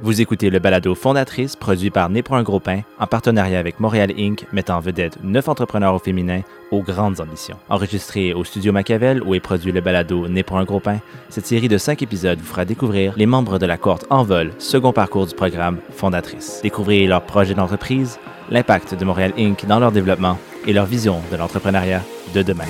Vous 0.00 0.20
écoutez 0.20 0.48
le 0.48 0.60
balado 0.60 0.94
Fondatrice, 0.94 1.56
produit 1.56 1.90
par 1.90 2.08
Né 2.08 2.22
pour 2.22 2.36
un 2.36 2.44
gros 2.44 2.60
pain, 2.60 2.82
en 3.00 3.08
partenariat 3.08 3.58
avec 3.58 3.80
Montréal 3.80 4.12
Inc., 4.16 4.46
mettant 4.52 4.76
en 4.76 4.80
vedette 4.80 5.18
neuf 5.24 5.48
entrepreneurs 5.48 5.92
au 5.92 5.98
féminin 5.98 6.42
aux 6.70 6.82
grandes 6.82 7.20
ambitions. 7.20 7.56
Enregistré 7.68 8.32
au 8.32 8.44
studio 8.44 8.70
Machiavel, 8.70 9.24
où 9.24 9.34
est 9.34 9.40
produit 9.40 9.72
le 9.72 9.80
balado 9.80 10.28
Né 10.28 10.44
pour 10.44 10.58
un 10.58 10.64
gros 10.64 10.78
pain, 10.78 11.00
cette 11.30 11.48
série 11.48 11.66
de 11.66 11.78
cinq 11.78 12.00
épisodes 12.00 12.38
vous 12.38 12.46
fera 12.46 12.64
découvrir 12.64 13.14
les 13.16 13.26
membres 13.26 13.58
de 13.58 13.66
la 13.66 13.76
cohorte 13.76 14.06
en 14.08 14.22
vol, 14.22 14.52
second 14.58 14.92
parcours 14.92 15.26
du 15.26 15.34
programme 15.34 15.78
Fondatrice. 15.90 16.60
Découvrez 16.62 17.04
leurs 17.08 17.22
projets 17.22 17.54
d'entreprise, 17.54 18.20
l'impact 18.50 18.94
de 18.94 19.04
Montréal 19.04 19.32
Inc. 19.36 19.66
dans 19.66 19.80
leur 19.80 19.90
développement 19.90 20.38
et 20.64 20.72
leur 20.72 20.86
vision 20.86 21.20
de 21.32 21.36
l'entrepreneuriat 21.36 22.02
de 22.36 22.42
demain. 22.42 22.66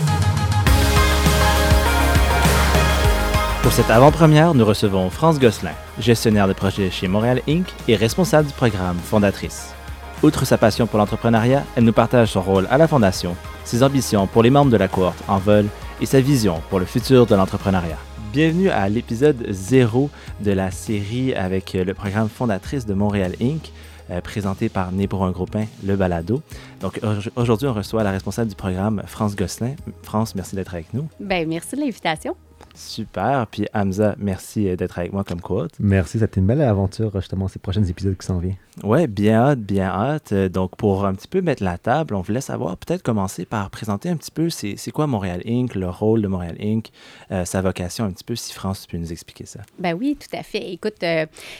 Pour 3.63 3.73
cette 3.73 3.91
avant-première, 3.91 4.55
nous 4.55 4.65
recevons 4.65 5.11
France 5.11 5.39
Gosselin, 5.39 5.75
gestionnaire 5.99 6.49
de 6.49 6.53
projet 6.53 6.91
chez 6.91 7.09
Montréal 7.09 7.43
Inc. 7.49 7.67
et 7.87 7.97
responsable 7.97 8.49
du 8.49 8.55
programme 8.55 8.99
Fondatrice. 8.99 9.75
Outre 10.23 10.45
sa 10.45 10.59
passion 10.59 10.87
pour 10.87 10.99
l'entrepreneuriat, 10.99 11.65
elle 11.77 11.85
nous 11.85 11.93
partage 11.93 12.33
son 12.33 12.43
rôle 12.43 12.67
à 12.71 12.79
la 12.79 12.89
Fondation, 12.89 13.37
ses 13.65 13.83
ambitions 13.83 14.27
pour 14.27 14.43
les 14.43 14.51
membres 14.51 14.71
de 14.71 14.77
la 14.77 14.89
cohorte 14.89 15.23
en 15.29 15.39
vol 15.39 15.67
et 16.01 16.07
sa 16.07 16.21
vision 16.21 16.61
pour 16.71 16.81
le 16.81 16.87
futur 16.87 17.27
de 17.27 17.35
l'entrepreneuriat. 17.35 17.99
Bienvenue 18.33 18.69
à 18.69 18.89
l'épisode 18.89 19.47
0 19.49 20.11
de 20.41 20.53
la 20.53 20.71
série 20.71 21.35
avec 21.35 21.73
le 21.73 21.95
programme 21.95 22.29
Fondatrice 22.29 22.85
de 22.85 22.95
Montréal 22.95 23.35
Inc. 23.41 23.73
Euh, 24.11 24.23
présenté 24.23 24.71
par 24.71 24.91
Né 24.91 25.07
pour 25.07 25.25
un 25.25 25.31
gros 25.31 25.45
pain, 25.45 25.67
le 25.85 25.95
balado. 25.95 26.41
Donc 26.81 26.99
aujourd'hui, 27.37 27.69
on 27.69 27.75
reçoit 27.75 28.03
la 28.03 28.11
responsable 28.11 28.49
du 28.49 28.57
programme, 28.57 29.03
France 29.07 29.37
Gosselin. 29.37 29.75
France, 30.03 30.35
merci 30.35 30.57
d'être 30.57 30.73
avec 30.73 30.95
nous. 30.95 31.09
Ben 31.21 31.47
merci 31.47 31.77
de 31.77 31.81
l'invitation. 31.83 32.35
Super. 32.79 33.47
Puis 33.51 33.67
Hamza, 33.75 34.15
merci 34.19 34.69
euh, 34.69 34.77
d'être 34.77 34.99
avec 35.01 35.13
moi 35.13 35.25
comme 35.25 35.41
quote. 35.41 35.73
Merci, 35.81 36.21
c'était 36.21 36.41
une 36.41 36.47
belle 36.47 36.63
aventure, 36.63 37.11
justement, 37.13 37.49
ces 37.49 37.59
prochains 37.59 37.83
épisodes 37.83 38.17
qui 38.17 38.25
s'en 38.25 38.39
viennent. 38.39 38.57
Ouais, 38.85 39.09
bien 39.09 39.35
hâte, 39.35 39.59
bien 39.59 39.89
hâte. 39.89 40.31
Euh, 40.31 40.49
donc, 40.49 40.77
pour 40.77 41.05
un 41.05 41.13
petit 41.15 41.27
peu 41.27 41.43
mettre 41.43 41.65
la 41.65 41.77
table, 41.77 42.15
on 42.15 42.21
voulait 42.21 42.41
savoir, 42.41 42.77
peut-être 42.77 43.03
commencer 43.03 43.45
par 43.47 43.69
présenter 43.71 44.09
un 44.09 44.17
petit 44.17 44.31
peu 44.31 44.49
c'est 44.49 44.91
quoi 44.93 45.09
Montréal 45.09 45.43
Inc., 45.45 45.75
le 45.75 45.91
rôle 45.91 46.23
de 46.23 46.29
Montréal 46.29 46.57
Inc., 46.61 46.91
euh, 47.33 47.45
sa 47.45 47.63
vocation 47.63 48.05
un 48.05 48.13
petit 48.13 48.23
peu, 48.23 48.37
si 48.37 48.53
France, 48.53 48.83
tu 48.83 48.93
peux 48.93 48.99
nous 48.99 49.11
expliquer 49.11 49.45
ça. 49.45 49.61
Ben 49.81 49.95
oui, 49.95 50.17
tout 50.17 50.37
à 50.37 50.45
fait. 50.45 50.73
Écoute, 50.73 51.05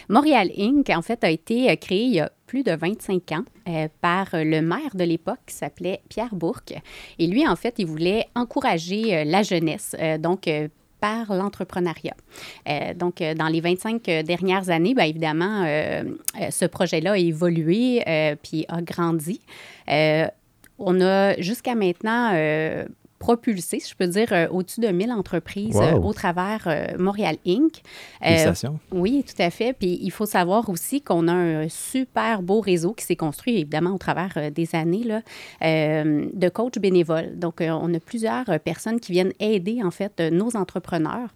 Montréal 0.09 0.51
Inc., 0.57 0.89
en 0.91 1.03
fait, 1.03 1.25
a 1.25 1.31
été 1.31 1.77
créé 1.79 2.05
il 2.05 2.15
y 2.15 2.21
a 2.21 2.31
plus 2.47 2.63
de 2.63 2.73
25 2.73 3.33
ans 3.33 3.45
par 4.01 4.29
le 4.33 4.61
maire 4.61 4.95
de 4.95 5.05
l'époque 5.05 5.41
qui 5.47 5.55
s'appelait 5.55 6.01
Pierre 6.09 6.35
Bourque. 6.35 6.75
Et 7.19 7.27
lui, 7.27 7.47
en 7.47 7.57
fait, 7.57 7.75
il 7.79 7.87
voulait 7.87 8.27
encourager 8.35 9.25
la 9.25 9.43
jeunesse. 9.43 9.97
donc, 10.21 10.49
par 11.01 11.35
l'entrepreneuriat. 11.35 12.15
Euh, 12.69 12.95
donc, 12.95 13.21
euh, 13.21 13.35
dans 13.35 13.49
les 13.49 13.61
25 13.61 14.09
euh, 14.09 14.23
dernières 14.23 14.71
années, 14.71 14.95
bien 14.95 15.05
évidemment, 15.05 15.65
ce 16.51 16.67
projet-là 16.67 17.13
a 17.13 17.19
évolué 17.19 18.03
puis 18.43 18.65
a 18.69 18.83
grandi. 18.83 19.41
on 20.79 21.01
a 21.01 21.41
jusqu'à 21.41 21.75
maintenant 21.75 22.33
propulsé, 23.19 23.81
si 23.81 23.91
je 23.91 23.97
peux 23.97 24.07
dire, 24.07 24.33
euh, 24.33 24.49
au-dessus 24.49 24.81
de 24.81 24.89
1000 24.89 25.13
entreprises 25.13 25.77
euh, 25.77 25.95
au 25.95 26.13
travers 26.13 26.65
euh, 26.67 26.87
Montréal 26.99 27.37
Inc. 27.47 27.83
oui, 28.93 29.25
tout 29.27 29.43
à 29.43 29.51
fait. 29.51 29.73
Puis 29.73 29.99
il 30.01 30.11
faut 30.11 30.27
savoir 30.27 30.69
aussi 30.69 31.03
qu'on 31.03 31.29
a 31.29 31.33
un 31.33 31.69
super 31.69 32.43
beau 32.43 32.61
réseau 32.61 32.93
qui 32.93 33.05
s'est 33.05 33.17
construit, 33.17 33.55
évidemment, 33.55 33.95
au 33.95 33.99
travers 33.99 34.51
des 34.53 34.75
années, 34.75 35.05
là, 35.05 35.23
de 35.63 36.49
coachs 36.49 36.79
bénévoles. 36.79 37.39
Donc, 37.39 37.57
on 37.61 37.93
a 37.95 38.01
plusieurs 38.01 38.47
personnes 38.61 39.01
qui 39.01 39.13
viennent 39.13 39.33
aider, 39.41 39.81
en 39.83 39.91
fait, 39.91 40.21
nos 40.21 40.57
entrepreneurs 40.57 41.31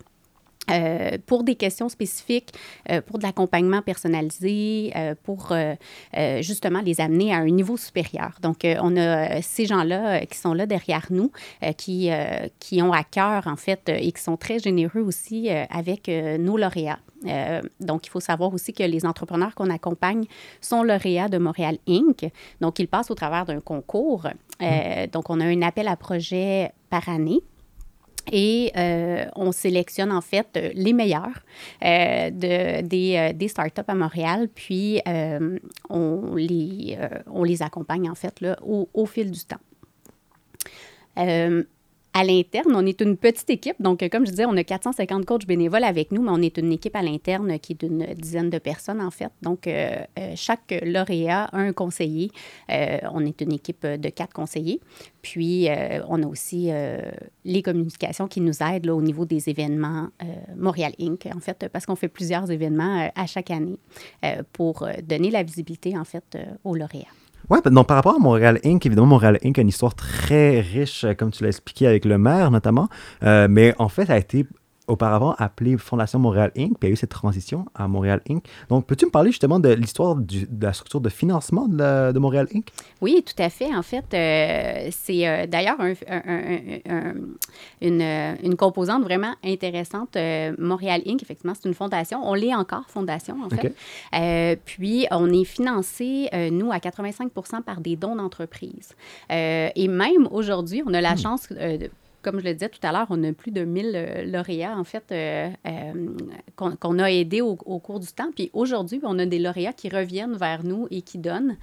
euh, 0.70 1.18
pour 1.26 1.42
des 1.42 1.56
questions 1.56 1.88
spécifiques, 1.88 2.52
euh, 2.88 3.00
pour 3.00 3.18
de 3.18 3.24
l'accompagnement 3.24 3.82
personnalisé, 3.82 4.92
euh, 4.94 5.14
pour 5.22 5.52
justement 6.40 6.80
les 6.80 7.00
amener 7.00 7.32
à 7.32 7.38
un 7.38 7.48
niveau 7.48 7.76
supérieur. 7.76 8.38
Donc, 8.42 8.64
on 8.64 8.96
a 8.96 9.42
ces 9.42 9.66
gens-là 9.66 10.24
qui 10.26 10.38
sont 10.38 10.54
là 10.54 10.66
derrière 10.66 11.06
nous, 11.10 11.30
qui, 11.76 12.10
qui 12.58 12.82
ont 12.82 12.92
à 12.92 13.02
cœur, 13.02 13.46
en 13.46 13.56
fait, 13.56 13.88
et 13.88 14.12
qui 14.12 14.20
sont 14.20 14.36
très 14.36 14.58
généreux 14.58 15.00
aussi 15.00 15.48
avec 15.50 16.08
nos 16.08 16.56
lauréats. 16.56 16.98
donc, 17.80 18.06
il 18.06 18.10
faut 18.10 18.20
savoir 18.20 18.52
aussi 18.52 18.72
que 18.72 18.82
les 18.82 19.04
entrepreneurs 19.04 19.54
qu'on 19.54 19.70
accompagne 19.70 20.24
sont 20.60 20.82
lauréats 20.82 21.28
de 21.28 21.38
Montréal 21.38 21.78
Inc. 21.88 22.30
Donc, 22.60 22.78
ils 22.78 22.88
passent 22.88 23.10
au 23.10 23.14
travers 23.14 23.44
d'un 23.44 23.60
concours. 23.60 24.26
Mmh. 24.60 25.06
Donc, 25.12 25.30
on 25.30 25.40
a 25.40 25.44
un 25.44 25.62
appel 25.62 25.88
à 25.88 25.96
projet 25.96 26.72
par 26.90 27.08
année. 27.08 27.42
Et 28.30 28.70
euh, 28.76 29.24
on 29.34 29.50
sélectionne 29.52 30.12
en 30.12 30.20
fait 30.20 30.48
euh, 30.56 30.70
les 30.74 30.92
meilleurs 30.92 31.42
euh, 31.84 32.30
de, 32.30 32.82
des, 32.82 33.32
des, 33.34 33.48
startups 33.48 33.82
à 33.86 33.94
Montréal, 33.94 34.48
puis 34.54 35.00
on, 35.90 36.34
les, 36.36 36.98
on 37.26 37.44
les 37.44 37.62
accompagne 37.62 38.08
en 38.08 38.14
fait 38.14 38.40
là, 38.40 38.56
au, 38.64 38.88
au 38.94 39.06
fil 39.06 39.30
du 39.30 39.40
temps 39.44 39.56
à 42.14 42.24
l'interne, 42.24 42.72
on 42.74 42.84
est 42.84 43.00
une 43.00 43.16
petite 43.16 43.48
équipe. 43.48 43.80
Donc, 43.80 44.06
comme 44.10 44.26
je 44.26 44.30
disais, 44.30 44.44
on 44.44 44.56
a 44.56 44.64
450 44.64 45.24
coachs 45.24 45.46
bénévoles 45.46 45.84
avec 45.84 46.12
nous, 46.12 46.22
mais 46.22 46.30
on 46.30 46.42
est 46.42 46.58
une 46.58 46.70
équipe 46.72 46.94
à 46.94 47.02
l'interne 47.02 47.58
qui 47.58 47.72
est 47.72 47.86
d'une 47.86 48.06
dizaine 48.14 48.50
de 48.50 48.58
personnes, 48.58 49.00
en 49.00 49.10
fait. 49.10 49.30
Donc, 49.40 49.66
euh, 49.66 49.96
euh, 50.18 50.32
chaque 50.36 50.74
lauréat 50.84 51.44
a 51.44 51.56
un 51.56 51.72
conseiller. 51.72 52.30
Euh, 52.70 52.98
on 53.12 53.24
est 53.24 53.40
une 53.40 53.52
équipe 53.52 53.86
de 53.86 54.08
quatre 54.10 54.34
conseillers. 54.34 54.80
Puis, 55.22 55.68
on 56.08 56.22
a 56.22 56.26
aussi 56.26 56.70
les 57.44 57.62
communications 57.62 58.26
qui 58.26 58.40
nous 58.40 58.62
aident 58.62 58.90
au 58.90 59.00
niveau 59.00 59.24
des 59.24 59.48
événements 59.48 60.08
Montréal 60.56 60.92
Inc., 61.00 61.28
en 61.34 61.40
fait, 61.40 61.68
parce 61.72 61.86
qu'on 61.86 61.96
fait 61.96 62.08
plusieurs 62.08 62.50
événements 62.50 63.10
à 63.14 63.26
chaque 63.26 63.50
année 63.50 63.78
pour 64.52 64.88
donner 65.04 65.30
la 65.30 65.44
visibilité, 65.44 65.96
en 65.96 66.04
fait, 66.04 66.36
aux 66.64 66.74
lauréats. 66.74 67.21
Oui, 67.52 67.58
donc 67.66 67.86
par 67.86 67.96
rapport 67.96 68.14
à 68.14 68.18
Montréal 68.18 68.60
Inc., 68.64 68.86
évidemment, 68.86 69.08
Montréal 69.08 69.38
Inc. 69.44 69.58
a 69.58 69.60
une 69.60 69.68
histoire 69.68 69.94
très 69.94 70.62
riche, 70.62 71.04
comme 71.18 71.30
tu 71.30 71.42
l'as 71.42 71.50
expliqué 71.50 71.86
avec 71.86 72.06
le 72.06 72.16
maire 72.16 72.50
notamment, 72.50 72.88
euh, 73.24 73.46
mais 73.46 73.74
en 73.78 73.90
fait, 73.90 74.08
a 74.08 74.16
été 74.16 74.46
auparavant 74.88 75.34
appelé 75.38 75.76
Fondation 75.76 76.18
Montréal 76.18 76.50
Inc., 76.56 76.78
puis 76.78 76.78
il 76.82 76.86
y 76.88 76.90
a 76.90 76.92
eu 76.92 76.96
cette 76.96 77.10
transition 77.10 77.66
à 77.74 77.86
Montréal 77.86 78.20
Inc. 78.28 78.44
Donc, 78.68 78.86
peux-tu 78.86 79.06
me 79.06 79.10
parler 79.10 79.30
justement 79.30 79.60
de 79.60 79.70
l'histoire 79.70 80.16
de 80.16 80.46
la 80.60 80.72
structure 80.72 81.00
de 81.00 81.08
financement 81.08 81.68
de, 81.68 82.18
Montréal 82.18 82.48
Inc?? 82.54 82.68
Oui, 83.00 83.24
tout 83.24 83.40
à 83.40 83.48
fait. 83.48 83.74
En 83.74 83.82
fait, 83.82 84.04
euh, 84.12 84.88
c'est 84.90 85.26
euh, 85.26 85.46
d'ailleurs 85.46 85.78
une, 87.80 88.02
une, 88.42 88.56
composante 88.56 89.02
vraiment 89.04 89.34
intéressante. 89.44 90.16
Euh, 90.16 90.54
Montréal 90.58 91.02
Inc., 91.06 91.22
effectivement, 91.22 91.54
c'est 91.54 91.68
une 91.68 91.74
fondation. 91.74 92.20
On 92.24 92.34
l'est 92.34 92.54
encore, 92.54 92.84
fondation, 92.88 93.36
en 93.44 93.48
fait. 93.50 94.58
puis, 94.64 95.06
on 95.10 95.30
est 95.32 95.44
financé, 95.44 96.28
nous, 96.50 96.72
à 96.72 96.80
85 96.80 97.30
par 97.64 97.80
des 97.80 97.96
dons 97.96 98.16
d'entreprise. 98.16 98.94
et 99.30 99.88
même 99.88 100.28
aujourd'hui, 100.30 100.82
on 100.86 100.92
a 100.92 101.00
la 101.00 101.14
hmm. 101.14 101.18
chance 101.18 101.48
comme 102.22 102.40
je 102.40 102.44
le 102.44 102.54
disais 102.54 102.68
tout 102.68 102.78
à 102.82 102.92
l'heure, 102.92 103.06
on 103.10 103.22
a 103.24 103.32
plus 103.32 103.50
de 103.50 103.64
1000 103.64 103.92
euh, 103.94 104.24
lauréats, 104.24 104.76
en 104.76 104.84
fait, 104.84 105.04
euh, 105.12 105.50
euh, 105.66 105.92
qu'on 106.56 106.98
a 106.98 107.10
aidés 107.10 107.40
au, 107.40 107.56
cours 107.56 108.00
du 108.00 108.06
temps. 108.08 108.30
Puis 108.34 108.50
aujourd'hui, 108.52 109.00
on 109.02 109.18
a 109.18 109.26
des 109.26 109.38
lauréats 109.38 109.72
qui 109.72 109.88
reviennent 109.88 110.36
vers 110.36 110.64
nous 110.64 110.86
et 110.90 111.02
qui 111.02 111.18
donnent, 111.18 111.56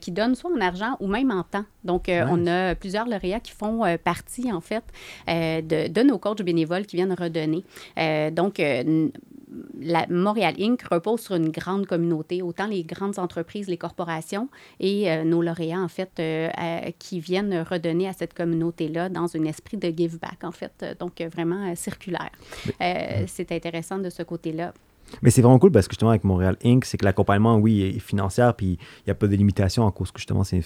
qui 0.00 0.12
donnent 0.12 0.34
soit 0.34 0.50
en 0.50 0.60
argent 0.60 0.96
ou 1.00 1.08
même 1.08 1.30
en 1.30 1.42
temps. 1.42 1.64
Donc, 1.84 2.08
on 2.08 2.46
a 2.46 2.74
plusieurs 2.74 3.08
lauréats 3.08 3.40
qui 3.40 3.52
font 3.52 3.82
partie, 4.02 4.52
en 4.52 4.60
fait, 4.60 4.84
de, 5.26 5.88
de, 5.88 6.02
nos 6.02 6.18
coachs 6.18 6.42
bénévoles 6.42 6.86
qui 6.86 6.96
viennent 6.96 7.14
redonner. 7.14 7.64
donc, 8.32 8.60
la 9.80 10.06
Montréal 10.08 10.54
Inc. 10.58 10.82
repose 10.90 11.20
sur 11.20 11.34
une 11.34 11.50
grande 11.50 11.86
communauté, 11.86 12.42
autant 12.42 12.66
les 12.66 12.84
grandes 12.84 13.18
entreprises, 13.18 13.68
les 13.68 13.76
corporations 13.76 14.48
et 14.80 15.10
euh, 15.10 15.24
nos 15.24 15.42
lauréats, 15.42 15.80
en 15.80 15.88
fait, 15.88 16.10
euh, 16.18 16.48
qui 16.98 17.20
viennent 17.20 17.62
redonner 17.62 18.08
à 18.08 18.12
cette 18.12 18.34
communauté-là 18.34 19.08
dans 19.08 19.36
un 19.36 19.44
esprit 19.44 19.76
de 19.76 19.88
give 19.96 20.18
back, 20.18 20.44
en 20.44 20.52
fait, 20.52 20.96
donc 20.98 21.20
vraiment 21.20 21.74
circulaire. 21.74 22.30
c'est 23.26 23.52
intéressant 23.52 23.98
de 23.98 24.10
ce 24.10 24.22
côté-là. 24.22 24.72
Mais 25.22 25.30
c'est 25.30 25.42
vraiment 25.42 25.58
cool 25.58 25.70
parce 25.70 25.88
que 25.88 25.92
justement, 25.92 26.10
avec 26.10 26.24
Montréal 26.24 26.56
Inc., 26.64 26.84
c'est 26.84 26.98
que 26.98 27.04
l'accompagnement, 27.04 27.56
oui, 27.56 27.82
est 27.82 27.98
financier, 27.98 28.48
puis 28.56 28.72
il 28.72 29.02
n'y 29.06 29.10
a 29.10 29.14
pas 29.14 29.26
de 29.26 29.36
limitation 29.36 29.84
en 29.84 29.90
cause 29.90 30.10
que 30.10 30.18
justement 30.18 30.44
c'est 30.44 30.62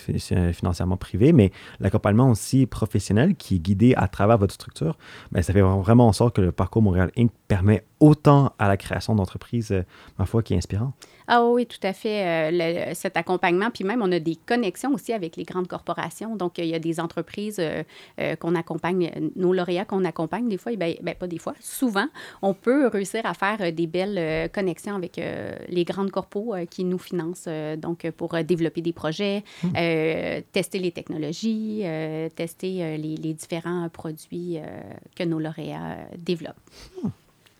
financièrement 0.52 0.96
privé, 0.96 1.32
mais 1.32 1.52
l'accompagnement 1.78 2.30
aussi 2.30 2.66
professionnel 2.66 3.34
qui 3.36 3.56
est 3.56 3.58
guidé 3.58 3.94
à 3.96 4.08
travers 4.08 4.38
votre 4.38 4.54
structure, 4.54 4.96
bien, 5.32 5.42
ça 5.42 5.52
fait 5.52 5.60
vraiment 5.60 6.08
en 6.08 6.12
sorte 6.12 6.36
que 6.36 6.40
le 6.40 6.52
parcours 6.52 6.82
Montréal 6.82 7.10
Inc. 7.16 7.30
permet 7.48 7.84
autant 8.00 8.52
à 8.58 8.68
la 8.68 8.76
création 8.76 9.14
d'entreprises, 9.14 9.72
euh, 9.72 9.82
ma 10.18 10.26
foi, 10.26 10.42
qui 10.42 10.54
est 10.54 10.56
inspirant. 10.56 10.92
Ah 11.32 11.44
oui, 11.44 11.64
tout 11.64 11.78
à 11.84 11.92
fait. 11.92 12.50
Euh, 12.50 12.92
cet 12.94 13.16
accompagnement, 13.16 13.70
puis 13.70 13.84
même 13.84 14.02
on 14.02 14.10
a 14.10 14.18
des 14.18 14.34
connexions 14.34 14.92
aussi 14.92 15.12
avec 15.12 15.36
les 15.36 15.44
grandes 15.44 15.68
corporations. 15.68 16.34
Donc, 16.34 16.58
il 16.58 16.64
y 16.64 16.74
a 16.74 16.80
des 16.80 16.98
entreprises 16.98 17.60
euh, 17.60 18.34
qu'on 18.34 18.56
accompagne, 18.56 19.12
nos 19.36 19.52
lauréats 19.52 19.84
qu'on 19.84 20.04
accompagne 20.04 20.48
des 20.48 20.58
fois, 20.58 20.74
bien, 20.74 20.94
ben, 21.00 21.14
pas 21.14 21.28
des 21.28 21.38
fois, 21.38 21.54
souvent, 21.60 22.08
on 22.42 22.52
peut 22.52 22.88
réussir 22.88 23.24
à 23.26 23.34
faire 23.34 23.72
des 23.72 23.86
belles 23.86 24.50
connexions 24.50 24.96
avec 24.96 25.20
les 25.68 25.84
grandes 25.84 26.10
corpos 26.10 26.56
qui 26.68 26.82
nous 26.82 26.98
financent, 26.98 27.48
donc 27.78 28.10
pour 28.10 28.34
développer 28.42 28.80
des 28.80 28.92
projets, 28.92 29.44
hmm. 29.62 29.70
tester 30.50 30.80
les 30.80 30.90
technologies, 30.90 31.84
tester 32.34 32.98
les, 32.98 33.16
les, 33.16 33.34
différents 33.34 33.88
produits 33.88 34.58
que 35.14 35.22
nos 35.22 35.38
lauréats 35.38 35.98
développent. 36.18 36.60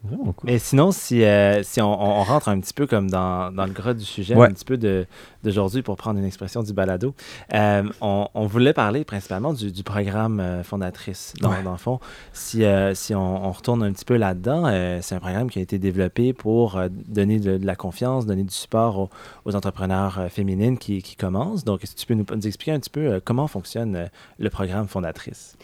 Hmm. 0.02 0.30
Mais 0.44 0.58
sinon, 0.58 0.92
si, 0.92 1.22
euh, 1.24 1.62
si 1.62 1.82
on, 1.82 1.92
on, 1.92 2.22
rentre 2.22 2.48
un 2.48 2.58
petit 2.58 2.72
peu 2.72 2.86
comme 2.86 3.10
dans, 3.10 3.52
dans 3.52 3.66
le 3.66 3.72
gras 3.72 3.92
du 3.92 4.04
sujet, 4.04 4.34
un 4.34 4.48
petit 4.48 4.64
peu 4.64 4.78
d'aujourd'hui, 4.78 5.82
pour 5.82 5.96
prendre 5.96 6.18
une 6.18 6.24
expression 6.24 6.62
du 6.62 6.72
balado, 6.72 7.14
euh, 7.52 7.82
on, 8.00 8.26
on, 8.32 8.46
voulait 8.46 8.72
parler 8.72 9.04
principalement 9.04 9.52
du, 9.52 9.70
du 9.70 9.82
programme 9.82 10.40
euh, 10.40 10.62
fondatrice. 10.62 11.34
Dans, 11.40 11.62
dans, 11.62 11.72
le 11.72 11.76
fond, 11.76 12.00
si, 12.32 12.62
si 12.94 13.14
on, 13.14 13.52
retourne 13.52 13.82
un 13.82 13.92
petit 13.92 14.06
peu 14.06 14.16
là-dedans, 14.16 14.70
c'est 15.02 15.14
un 15.14 15.20
programme 15.20 15.50
qui 15.50 15.58
a 15.58 15.62
été 15.62 15.78
développé 15.78 16.32
pour 16.32 16.80
donner 17.08 17.38
de, 17.38 17.58
la 17.62 17.76
confiance, 17.76 18.24
donner 18.24 18.44
du 18.44 18.54
support 18.54 18.98
aux, 18.98 19.10
aux 19.44 19.54
entrepreneurs 19.54 20.28
féminines 20.30 20.78
qui, 20.78 21.02
qui, 21.02 21.16
commencent. 21.16 21.64
Donc, 21.64 21.84
est-ce 21.84 21.94
que 21.94 22.00
tu 22.00 22.06
peux 22.06 22.14
nous, 22.14 22.26
nous 22.34 22.46
expliquer 22.46 22.72
un 22.72 22.80
petit 22.80 22.90
peu 22.90 23.20
comment 23.22 23.48
fonctionne 23.48 24.08
le 24.38 24.50
programme 24.50 24.88
fondatrice? 24.88 25.56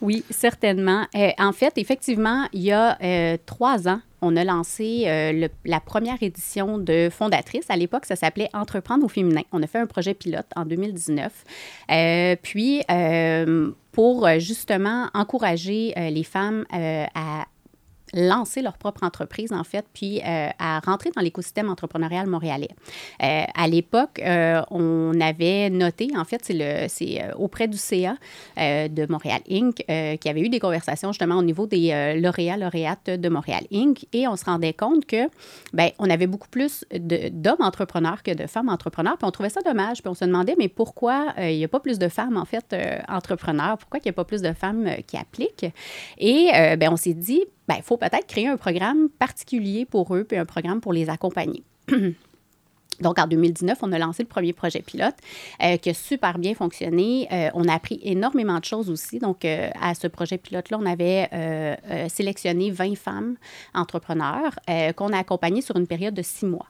Oui, 0.00 0.24
certainement. 0.30 1.06
Euh, 1.14 1.30
en 1.38 1.52
fait, 1.52 1.78
effectivement, 1.78 2.46
il 2.52 2.62
y 2.62 2.72
a 2.72 2.98
euh, 3.02 3.36
trois 3.46 3.88
ans, 3.88 4.00
on 4.20 4.36
a 4.36 4.44
lancé 4.44 5.04
euh, 5.06 5.48
la 5.64 5.80
première 5.80 6.22
édition 6.22 6.78
de 6.78 7.08
Fondatrice. 7.10 7.66
À 7.68 7.76
l'époque, 7.76 8.04
ça 8.06 8.16
s'appelait 8.16 8.48
Entreprendre 8.52 9.04
au 9.04 9.08
féminin. 9.08 9.42
On 9.52 9.62
a 9.62 9.66
fait 9.66 9.78
un 9.78 9.86
projet 9.86 10.14
pilote 10.14 10.46
en 10.56 10.64
2019. 10.64 12.38
puis, 12.42 12.82
pour 13.92 14.28
justement 14.38 15.08
encourager 15.14 15.94
les 15.96 16.24
femmes 16.24 16.64
à 16.72 17.46
lancer 18.14 18.62
leur 18.62 18.78
propre 18.78 19.02
entreprise, 19.02 19.52
en 19.52 19.64
fait, 19.64 19.84
puis 19.92 20.20
euh, 20.20 20.48
à 20.58 20.80
rentrer 20.80 21.10
dans 21.14 21.22
l'écosystème 21.22 21.68
entrepreneurial 21.68 22.26
montréalais. 22.26 22.70
Euh, 23.22 23.42
à 23.54 23.68
l'époque, 23.68 24.20
euh, 24.20 24.62
on 24.70 25.20
avait 25.20 25.70
noté, 25.70 26.10
en 26.16 26.24
fait, 26.24 26.42
c'est 26.88 27.34
auprès 27.34 27.68
du 27.68 27.76
CA 27.76 28.16
de 28.56 29.10
Montréal 29.10 29.40
Inc., 29.50 29.84
qui 30.20 30.28
avait 30.28 30.40
eu 30.40 30.48
des 30.48 30.60
conversations 30.60 31.12
justement 31.12 31.36
au 31.36 31.42
niveau 31.42 31.66
des 31.66 32.18
lauréats, 32.20 32.56
lauréates 32.56 33.10
de 33.10 33.28
Montréal 33.28 33.64
Inc., 33.72 34.06
et 34.12 34.28
on 34.28 34.36
se 34.36 34.44
rendait 34.44 34.72
compte 34.72 35.06
que, 35.06 35.28
ben 35.72 35.90
on 35.98 36.08
avait 36.10 36.26
beaucoup 36.26 36.48
plus 36.48 36.84
d'hommes 36.92 37.60
entrepreneurs 37.60 38.22
que 38.22 38.32
de 38.32 38.46
femmes 38.46 38.68
entrepreneurs, 38.68 39.16
puis 39.18 39.26
on 39.26 39.30
trouvait 39.30 39.50
ça 39.50 39.60
dommage, 39.62 40.02
puis 40.02 40.08
on 40.08 40.14
se 40.14 40.24
demandait, 40.24 40.54
mais 40.58 40.68
pourquoi 40.68 41.34
il 41.38 41.56
n'y 41.56 41.64
a 41.64 41.68
pas 41.68 41.80
plus 41.80 41.98
de 41.98 42.08
femmes, 42.08 42.36
en 42.36 42.44
fait, 42.44 42.74
entrepreneurs, 43.08 43.78
pourquoi 43.78 43.98
il 43.98 44.06
n'y 44.06 44.10
a 44.10 44.14
pas 44.14 44.24
plus 44.24 44.42
de 44.42 44.52
femmes 44.52 44.88
qui 45.06 45.16
appliquent? 45.16 45.66
Et 46.18 46.50
ben 46.76 46.90
on 46.90 46.96
s'est 46.96 47.14
dit, 47.14 47.42
il 47.74 47.82
faut 47.82 47.96
peut-être 47.96 48.26
créer 48.26 48.46
un 48.46 48.56
programme 48.56 49.08
particulier 49.08 49.84
pour 49.84 50.14
eux, 50.14 50.24
puis 50.24 50.36
un 50.36 50.44
programme 50.44 50.80
pour 50.80 50.92
les 50.92 51.10
accompagner. 51.10 51.62
Donc, 53.00 53.18
en 53.18 53.26
2019, 53.26 53.78
on 53.82 53.92
a 53.92 53.98
lancé 53.98 54.22
le 54.22 54.28
premier 54.28 54.52
projet 54.52 54.80
pilote 54.80 55.14
euh, 55.62 55.76
qui 55.76 55.90
a 55.90 55.94
super 55.94 56.38
bien 56.38 56.54
fonctionné. 56.54 57.28
Euh, 57.30 57.50
on 57.54 57.68
a 57.68 57.74
appris 57.74 58.00
énormément 58.02 58.58
de 58.58 58.64
choses 58.64 58.90
aussi. 58.90 59.18
Donc, 59.18 59.44
euh, 59.44 59.70
à 59.80 59.94
ce 59.94 60.06
projet 60.06 60.38
pilote-là, 60.38 60.78
on 60.80 60.86
avait 60.86 61.28
sélectionné 62.08 62.70
20 62.70 62.96
femmes 62.96 63.36
entrepreneurs 63.74 64.52
qu'on 64.96 65.12
a 65.12 65.18
accompagnées 65.18 65.60
sur 65.60 65.76
une 65.76 65.86
période 65.86 66.14
de 66.14 66.22
six 66.22 66.46
mois. 66.46 66.66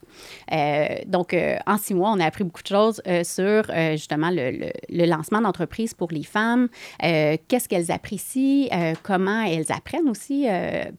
donc, 1.07 1.37
en 1.67 1.79
six 1.79 1.95
mois, 1.95 2.11
on 2.11 2.21
a 2.21 2.25
appris 2.25 2.45
beaucoup 2.45 2.63
de 2.63 2.69
choses 2.69 3.03
sur 3.23 3.65
justement 3.93 4.31
le, 4.31 4.71
le 4.89 5.07
lancement 5.07 5.41
d'entreprise 5.41 5.95
pour 5.95 6.11
les 6.11 6.23
femmes, 6.23 6.69
qu'est-ce 7.01 7.69
qu'elles 7.69 7.91
apprécient, 7.91 8.69
comment 9.03 9.43
elles 9.43 9.71
apprennent 9.73 10.09
aussi 10.09 10.47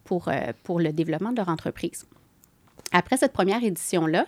pour, 0.04 0.30
pour 0.62 0.80
le 0.80 0.92
développement 0.92 1.32
de 1.32 1.36
leur 1.36 1.48
entreprise. 1.48 2.06
Après 2.92 3.16
cette 3.16 3.32
première 3.32 3.62
édition-là, 3.62 4.26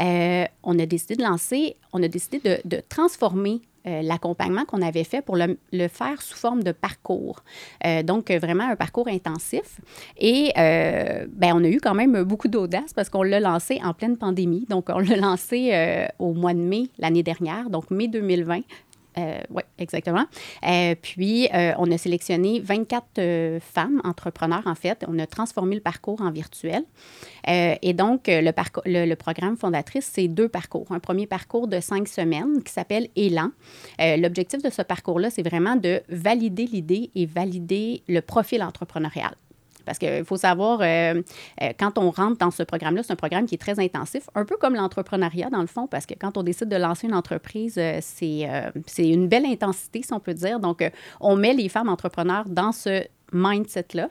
euh, 0.00 0.44
on 0.62 0.78
a 0.78 0.86
décidé 0.86 1.16
de 1.16 1.22
lancer, 1.22 1.76
on 1.92 2.02
a 2.02 2.08
décidé 2.08 2.60
de, 2.64 2.80
transformer 2.88 3.60
euh, 3.86 4.02
l'accompagnement 4.02 4.64
qu'on 4.64 4.82
avait 4.82 5.04
fait 5.04 5.22
pour 5.22 5.36
le, 5.36 5.56
faire 5.88 6.20
sous 6.20 6.36
forme 6.36 6.62
de 6.62 6.72
parcours. 6.72 7.40
Euh, 7.86 8.02
donc, 8.02 8.30
vraiment 8.30 8.68
un 8.68 8.76
parcours 8.76 9.08
intensif. 9.08 9.80
Et 10.18 10.52
ben, 10.56 11.52
on 11.54 11.64
a 11.64 11.68
eu 11.68 11.80
quand 11.80 11.94
même 11.94 12.22
beaucoup 12.24 12.48
d'audace 12.48 12.92
parce 12.94 13.08
qu'on 13.08 13.22
l'a 13.22 13.40
lancé 13.40 13.80
en 13.82 13.94
pleine 13.94 14.16
pandémie. 14.16 14.66
Donc, 14.68 14.88
on 14.88 14.98
l'a 14.98 15.16
lancé 15.16 16.08
au 16.18 16.34
mois 16.34 16.54
de 16.54 16.60
mai 16.60 16.88
l'année 16.98 17.22
dernière, 17.22 17.70
donc 17.70 17.90
mai 17.90 18.08
2020. 18.08 18.62
Euh, 19.20 19.40
oui, 19.50 19.62
exactement. 19.78 20.24
Euh, 20.66 20.94
puis, 21.00 21.48
euh, 21.52 21.72
on 21.78 21.90
a 21.90 21.98
sélectionné 21.98 22.60
24 22.60 23.58
femmes 23.60 24.00
entrepreneurs, 24.04 24.66
en 24.66 24.74
fait. 24.74 25.04
On 25.08 25.18
a 25.18 25.26
transformé 25.26 25.74
le 25.74 25.80
parcours 25.80 26.20
en 26.20 26.30
virtuel. 26.30 26.82
et 27.46 27.92
donc, 27.92 28.22
le, 28.26 29.06
le, 29.06 29.14
programme 29.14 29.56
fondatrice, 29.56 30.08
c'est 30.12 30.28
deux 30.28 30.48
parcours. 30.48 30.86
Un 30.90 31.00
premier 31.00 31.26
parcours 31.26 31.68
de 31.68 31.80
cinq 31.80 32.08
semaines 32.08 32.62
qui 32.62 32.72
s'appelle 32.72 33.08
Élan. 33.16 33.50
L'objectif 33.98 34.62
de 34.62 34.70
ce 34.70 34.82
parcours-là, 34.82 35.30
c'est 35.30 35.42
vraiment 35.42 35.76
de 35.76 36.02
valider 36.08 36.66
l'idée 36.66 37.10
et 37.14 37.26
valider 37.26 38.02
le 38.08 38.20
profil 38.20 38.62
entrepreneurial. 38.62 39.34
Parce 39.90 39.98
qu'il 39.98 40.24
faut 40.24 40.36
savoir, 40.36 40.82
euh, 40.82 41.20
euh, 41.62 41.72
quand 41.76 41.98
on 41.98 42.12
rentre 42.12 42.38
dans 42.38 42.52
ce 42.52 42.62
programme-là, 42.62 43.02
c'est 43.02 43.12
un 43.12 43.16
programme 43.16 43.46
qui 43.46 43.56
est 43.56 43.58
très 43.58 43.80
intensif, 43.80 44.30
un 44.36 44.44
peu 44.44 44.56
comme 44.56 44.76
l'entrepreneuriat 44.76 45.50
dans 45.50 45.62
le 45.62 45.66
fond, 45.66 45.88
parce 45.88 46.06
que 46.06 46.14
quand 46.14 46.38
on 46.38 46.44
décide 46.44 46.68
de 46.68 46.76
lancer 46.76 47.08
une 47.08 47.14
entreprise, 47.14 47.74
euh, 47.76 47.98
c'est 48.00 49.08
une 49.08 49.26
belle 49.26 49.46
intensité, 49.46 50.02
si 50.04 50.12
on 50.12 50.20
peut 50.20 50.34
dire. 50.34 50.60
Donc, 50.60 50.88
on 51.20 51.34
met 51.34 51.54
les 51.54 51.68
femmes 51.68 51.88
entrepreneurs 51.88 52.44
dans 52.48 52.70
ce 52.70 53.02
mindset-là 53.32 54.10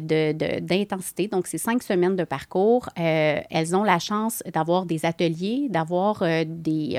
d'intensité. 0.00 1.28
Donc, 1.28 1.46
c'est 1.46 1.58
cinq 1.58 1.82
semaines 1.82 2.16
de 2.16 2.24
parcours. 2.24 2.88
elles 2.96 3.76
ont 3.76 3.84
la 3.84 3.98
chance 3.98 4.42
d'avoir 4.50 4.86
des 4.86 5.04
ateliers, 5.04 5.66
d'avoir 5.68 6.20
des, 6.20 6.98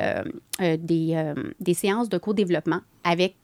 des, 0.59 1.33
des 1.59 1.73
séances 1.73 2.09
de 2.09 2.17
co-développement 2.19 2.81
avec 3.03 3.35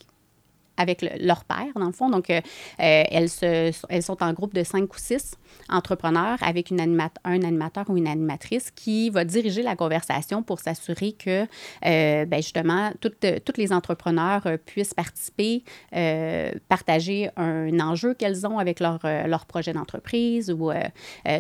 avec 0.80 1.06
leur 1.20 1.44
père, 1.44 1.74
dans 1.76 1.86
le 1.86 1.92
fond. 1.92 2.10
Donc, 2.10 2.30
euh, 2.30 2.40
euh, 2.80 3.04
elles, 3.12 3.30
se, 3.30 3.72
elles 3.90 4.04
sont 4.04 4.24
en 4.24 4.34
groupe 4.34 4.56
de 4.56 4.64
cinq 4.64 4.92
ou 4.96 4.98
six 4.98 5.36
entrepreneurs 5.68 6.38
avec 6.42 6.72
une 6.72 6.80
un 6.80 7.42
animateur 7.44 7.86
ou 7.90 7.98
une 7.98 8.08
animatrice 8.08 8.72
qui 8.72 9.10
va 9.10 9.26
diriger 9.26 9.62
la 9.62 9.76
conversation 9.76 10.42
pour 10.42 10.60
s'assurer 10.60 11.12
que, 11.12 11.46
euh, 11.86 12.26
ben 12.26 12.42
justement, 12.42 12.92
toutes, 13.02 13.26
toutes 13.44 13.58
les 13.58 13.74
entrepreneurs 13.74 14.48
puissent 14.66 14.94
participer, 14.94 15.64
partager 16.70 17.30
un 17.36 17.78
enjeu 17.80 18.14
qu'elles 18.14 18.48
ont 18.48 18.58
avec 18.58 18.80
leur, 18.80 19.00
leur 19.04 19.46
projet 19.46 19.74
d'entreprise 19.74 20.50
ou 20.52 20.72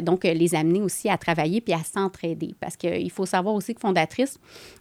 donc 0.03 0.25
les 0.25 0.55
amener 0.55 0.81
aussi 0.81 1.07
à 1.09 1.17
travailler 1.17 1.61
puis 1.61 1.73
à 1.73 1.83
s'entraider. 1.83 2.55
Parce 2.59 2.75
qu'il 2.75 3.11
faut 3.11 3.25
savoir 3.25 3.55
aussi 3.55 3.73
que 3.73 3.79
Fondatrice, 3.79 4.37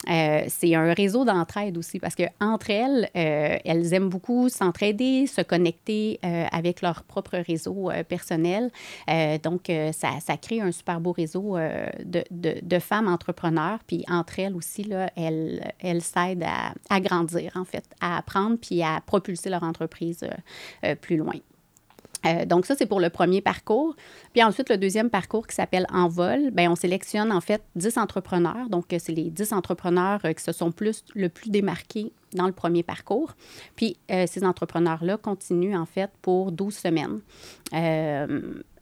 c'est 0.07 0.75
un 0.75 0.93
réseau 0.93 1.25
d'entraide 1.25 1.79
aussi 1.79 2.01
parce 2.01 2.17
qu'entre 2.17 2.71
elles, 2.71 3.09
elles 3.15 3.95
aiment 3.95 4.09
beaucoup 4.09 4.48
s'entraider, 4.49 5.27
se 5.27 5.41
connecter 5.41 6.19
euh, 6.25 6.47
avec 6.53 6.83
leur 6.83 7.03
propre 7.05 7.39
réseau 7.39 7.91
euh, 7.91 8.03
personnel. 8.03 8.71
Euh, 9.09 9.39
donc, 9.39 9.71
ça, 9.93 10.37
crée 10.37 10.61
un 10.61 10.73
super 10.73 11.01
beau 11.01 11.13
réseau 11.13 11.57
de, 12.05 12.79
femmes 12.79 13.09
entrepreneurs. 13.09 13.81
Puis 13.87 14.05
entre 14.09 14.39
elles 14.39 14.55
aussi, 14.55 14.85
là, 14.85 15.11
elles, 15.17 15.73
elles 15.81 16.03
s'aident 16.03 16.45
à, 16.45 16.73
à, 16.89 17.01
grandir, 17.01 17.53
en 17.55 17.65
fait, 17.65 17.85
à 18.01 18.19
apprendre 18.19 18.57
puis 18.61 18.83
à 18.83 19.01
propulser 19.05 19.51
leur 19.51 19.63
entreprise 19.63 20.27
plus 21.01 21.17
loin. 21.17 21.35
Euh, 22.29 22.45
donc 22.45 22.67
ça, 22.67 22.75
c'est 22.77 22.87
pour 22.87 23.01
le 23.01 23.11
premier 23.11 23.41
parcours. 23.41 23.97
Puis 24.33 24.43
ensuite, 24.43 24.69
le 24.69 24.77
deuxième 24.77 25.11
parcours 25.11 25.47
qui 25.47 25.55
s'appelle 25.55 25.87
Envol, 25.93 26.51
bien, 26.53 26.71
on 26.71 26.77
sélectionne 26.77 27.33
en 27.33 27.41
fait 27.41 27.63
10 27.77 27.99
entrepreneurs. 27.99 28.69
Donc, 28.69 28.87
c'est 28.99 29.13
les 29.13 29.31
10 29.31 29.53
entrepreneurs 29.53 30.21
euh, 30.25 30.33
qui 30.33 30.43
se 30.43 30.53
sont 30.53 30.73
plus, 30.73 31.05
le 31.15 31.29
plus 31.29 31.51
démarqués 31.51 32.13
dans 32.35 32.47
le 32.47 32.53
premier 32.53 32.83
parcours. 32.83 33.35
Puis 33.75 33.97
euh, 34.11 34.27
ces 34.27 34.45
entrepreneurs-là 34.45 35.17
continuent 35.17 35.77
en 35.77 35.87
fait 35.87 36.11
pour 36.21 36.53
12 36.53 36.75
semaines 36.75 37.21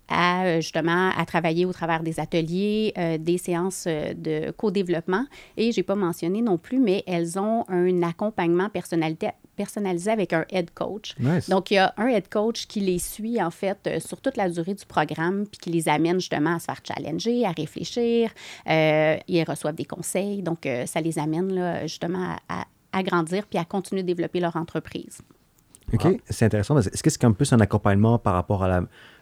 à 0.08 0.60
justement 0.60 1.10
à 1.16 1.24
travailler 1.26 1.66
au 1.66 1.72
travers 1.72 2.04
des 2.04 2.20
ateliers, 2.20 2.94
des 3.18 3.38
séances 3.38 3.88
de 3.88 4.52
co-développement. 4.52 5.26
Et 5.56 5.72
je 5.72 5.80
n'ai 5.80 5.82
pas 5.82 5.96
mentionné 5.96 6.42
non 6.42 6.58
plus, 6.58 6.78
mais 6.78 7.02
elles 7.08 7.40
ont 7.40 7.64
un 7.68 8.02
accompagnement 8.04 8.68
personnalité, 8.68 9.30
personnalisé 9.56 10.10
avec 10.10 10.32
un 10.32 10.44
head 10.50 10.70
coach. 10.72 11.14
Donc, 11.48 11.70
il 11.70 11.74
y 11.74 11.78
a 11.78 11.92
un 11.96 12.08
head 12.08 12.28
coach 12.28 12.66
qui 12.66 12.80
les 12.80 12.98
suit, 12.98 13.42
en 13.42 13.50
fait, 13.50 13.78
euh, 13.86 14.00
sur 14.00 14.20
toute 14.20 14.36
la 14.36 14.48
durée 14.48 14.74
du 14.74 14.84
programme, 14.86 15.46
puis 15.46 15.58
qui 15.58 15.70
les 15.70 15.88
amène 15.88 16.20
justement 16.20 16.56
à 16.56 16.58
se 16.58 16.66
faire 16.66 16.80
challenger, 16.84 17.44
à 17.44 17.50
réfléchir. 17.50 18.30
Euh, 18.68 19.16
ils 19.26 19.44
reçoivent 19.44 19.74
des 19.74 19.84
conseils. 19.84 20.42
Donc, 20.42 20.66
euh, 20.66 20.86
ça 20.86 21.00
les 21.00 21.18
amène 21.18 21.52
là, 21.52 21.86
justement 21.86 22.36
à, 22.48 22.64
à, 22.92 23.02
grandir 23.02 23.46
puis 23.46 23.58
à 23.58 23.64
continuer 23.64 24.02
de 24.02 24.06
développer 24.06 24.40
leur 24.40 24.56
entreprise. 24.56 25.18
OK, 25.92 26.20
c'est 26.28 26.44
intéressant. 26.44 26.78
Est-ce 26.78 27.02
que 27.02 27.10
c'est 27.10 27.24
un 27.24 27.32
peu 27.32 27.44
un 27.50 27.60
accompagnement 27.60 28.18
par 28.18 28.34
rapport 28.34 28.64
à 28.64 28.68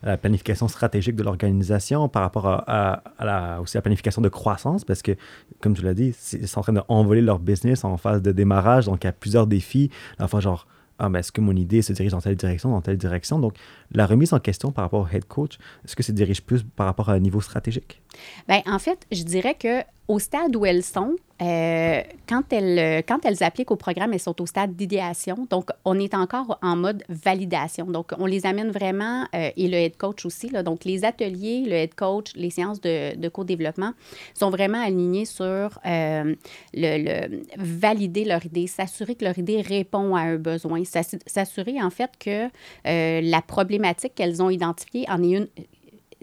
la, 0.03 0.17
planification 0.17 0.69
stratégique 0.69 1.17
de 1.17 1.23
l'organisation, 1.23 2.09
par 2.09 2.23
rapport 2.23 2.47
à, 2.47 3.03
la, 3.21 3.61
aussi 3.61 3.77
à 3.77 3.79
la 3.79 3.83
planification 3.83 4.23
de 4.23 4.29
croissance? 4.29 4.85
Parce 4.85 5.03
que, 5.03 5.13
comme 5.61 5.75
tu 5.75 5.83
l'as 5.83 5.95
dit, 5.95 6.15
c'est 6.19 6.59
en 6.59 6.63
train 6.63 6.73
d'envoler 6.73 7.21
leur 7.21 7.39
business 7.39 7.85
en 7.85 7.97
phase 7.97 8.23
de 8.23 8.33
démarrage, 8.33 8.87
donc 8.87 9.05
il 9.05 9.07
y 9.07 9.11
a 9.11 9.13
plusieurs 9.13 9.47
défis. 9.47 9.91
Enfin, 10.19 10.41
genre, 10.41 10.67
ah, 10.99 11.09
mais 11.09 11.21
est-ce 11.21 11.33
que 11.33 11.41
mon 11.41 11.57
idée 11.57 11.83
se 11.83 11.93
dirige 11.93 12.13
dans 12.13 12.21
telle 12.21 12.37
direction, 12.37 12.71
dans 12.71 12.81
telle 12.81 12.97
direction? 12.97 13.39
Donc, 13.39 13.57
la 13.91 14.07
remise 14.07 14.33
en 14.33 14.39
question 14.39 14.71
par 14.71 14.85
rapport 14.85 15.01
au 15.01 15.09
head 15.09 15.25
coach, 15.25 15.59
est-ce 15.85 15.97
que 15.97 16.03
ça 16.03 16.13
dirige 16.13 16.43
plus 16.43 16.63
par 16.63 16.87
rapport 16.87 17.11
à 17.11 17.15
un 17.15 17.19
niveau 17.19 17.41
stratégique? 17.41 18.01
Bien, 18.49 18.63
en 18.67 18.79
fait, 18.79 19.07
je 19.11 19.25
dirais 19.25 19.55
que 19.55 19.83
au 20.07 20.19
stade 20.19 20.55
où 20.55 20.65
elles 20.65 20.85
sont, 20.85 21.17
euh, 21.43 22.03
quand, 22.29 22.53
elles, 22.53 23.03
quand 23.05 23.25
elles 23.25 23.43
appliquent 23.43 23.73
au 23.73 23.77
programme, 23.77 24.13
elles 24.13 24.21
sont 24.21 24.41
au 24.41 24.47
stade 24.47 24.77
d'idéation. 24.77 25.47
Donc, 25.51 25.71
on 25.85 25.99
est 25.99 26.15
encore 26.15 26.59
en 26.63 26.77
mode 26.77 27.03
validation. 27.09 27.87
Donc, 27.87 28.13
on 28.19 28.27
les 28.27 28.47
amène 28.47 28.71
vraiment, 28.71 29.27
euh, 29.35 29.51
et 29.57 29.69
le 29.69 29.77
head 29.77 29.97
coach 29.97 30.25
aussi. 30.25 30.49
Donc, 30.49 30.85
les 30.85 31.05
ateliers, 31.05 31.65
le 31.67 31.73
head 31.73 31.95
coach, 31.95 32.33
les 32.37 32.51
séances 32.51 32.81
de, 32.81 33.29
co-développement 33.29 33.93
sont 34.35 34.51
vraiment 34.51 34.81
alignés 34.81 35.25
sur 35.25 35.79
euh, 35.87 36.35
le, 36.73 37.43
valider 37.57 38.25
leur 38.25 38.45
idée, 38.47 38.67
s'assurer 38.67 39.17
que 39.17 39.25
leur 39.25 39.39
idée 39.39 39.61
répond 39.61 40.15
à 40.15 40.21
un 40.21 40.37
besoin, 40.37 40.83
s'assurer 40.85 41.83
en 41.83 41.91
fait 41.91 42.13
que 42.19 42.49
la 42.85 43.43
problématique 43.43 44.15
qu'elles 44.15 44.43
ont 44.43 44.51
identifiée 44.51 45.07
en 45.09 45.23
est 45.23 45.31
une 45.31 45.49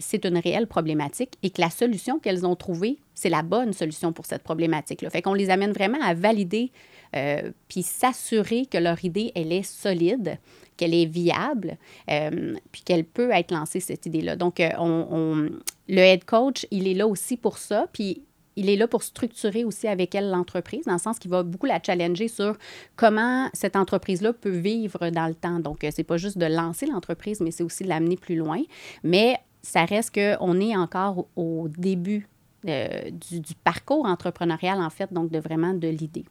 c'est 0.01 0.25
une 0.25 0.38
réelle 0.38 0.67
problématique 0.67 1.34
et 1.43 1.50
que 1.50 1.62
la 1.62 1.70
solution 1.70 2.20
qu'elles 2.20 2.46
ont 2.46 2.55
trouvée, 2.55 2.98
c'est 3.13 3.29
la 3.29 3.43
bonne 3.43 3.74
solution 3.74 4.13
pour 4.13 4.25
cette 4.25 4.43
problématique-là. 4.43 5.10
Fait 5.10 5.22
qu'on 5.22 5.34
les 5.34 5.50
amène 5.50 5.72
vraiment 5.72 6.01
à 6.01 6.13
valider 6.13 6.72
euh, 7.15 7.51
puis 7.67 7.84
s'assurer 7.84 8.65
que 8.65 8.77
leur 8.77 9.03
idée, 9.03 9.31
elle 9.36 9.51
est 9.51 9.63
solide, 9.63 10.38
qu'elle 10.77 10.93
est 10.93 11.05
viable, 11.05 11.77
euh, 12.10 12.55
puis 12.72 12.81
qu'elle 12.84 13.03
peut 13.03 13.31
être 13.31 13.51
lancée, 13.51 13.79
cette 13.79 14.05
idée-là. 14.05 14.36
Donc, 14.36 14.60
euh, 14.60 14.70
on, 14.79 15.50
le 15.89 15.98
head 15.98 16.24
coach, 16.24 16.65
il 16.72 16.88
est 16.88 16.93
là 16.93 17.08
aussi 17.08 17.36
pour 17.36 17.58
ça, 17.58 17.88
puis 17.91 18.24
il 18.55 18.70
est 18.70 18.75
là 18.75 18.88
pour 18.88 19.03
structurer 19.03 19.63
aussi 19.65 19.88
avec 19.88 20.15
elle 20.15 20.29
l'entreprise, 20.29 20.86
dans 20.86 20.93
le 20.93 21.00
sens 21.00 21.20
qu'il 21.20 21.31
va 21.31 21.43
beaucoup 21.43 21.65
la 21.65 21.81
challenger 21.81 22.27
sur 22.27 22.58
comment 22.96 23.50
cette 23.53 23.75
entreprise-là 23.75 24.34
peut 24.34 24.50
vivre 24.50 25.10
dans 25.10 25.27
le 25.27 25.36
temps. 25.36 25.60
Donc, 25.60 25.86
c'est 25.91 26.03
pas 26.03 26.17
juste 26.17 26.38
de 26.38 26.46
lancer 26.46 26.86
l'entreprise, 26.86 27.41
mais 27.41 27.51
c'est 27.51 27.63
aussi 27.63 27.84
de 27.84 27.89
l'amener 27.89 28.17
plus 28.17 28.36
loin. 28.36 28.62
Mais 29.03 29.38
ça 29.62 29.86
reste 29.86 30.13
qu'on 30.13 30.60
est 30.60 30.75
encore 30.75 31.27
au 31.36 31.68
début 31.68 32.27
euh, 32.68 33.10
du, 33.12 33.56
parcours 33.63 34.06
entrepreneurial, 34.06 34.80
en 34.82 34.89
fait, 34.89 35.12
donc 35.12 35.32
de 35.32 35.39
vraiment 35.39 35.74
de 35.74 35.88
l'idée. 35.88 36.25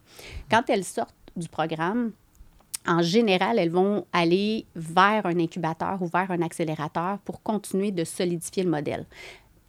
Quand 0.50 0.68
elles 0.68 0.84
sortent 0.84 1.14
du 1.37 1.49
programme, 1.49 2.12
en 2.87 3.02
général, 3.02 3.58
elles 3.58 3.70
vont 3.70 4.06
aller 4.12 4.64
vers 4.75 5.26
un 5.26 5.38
incubateur 5.38 6.00
ou 6.00 6.06
vers 6.06 6.30
un 6.30 6.40
accélérateur 6.42 7.18
pour 7.18 7.42
continuer 7.42 7.90
de 7.90 8.04
solidifier 8.04 8.62
le 8.62 8.70
modèle 8.70 9.06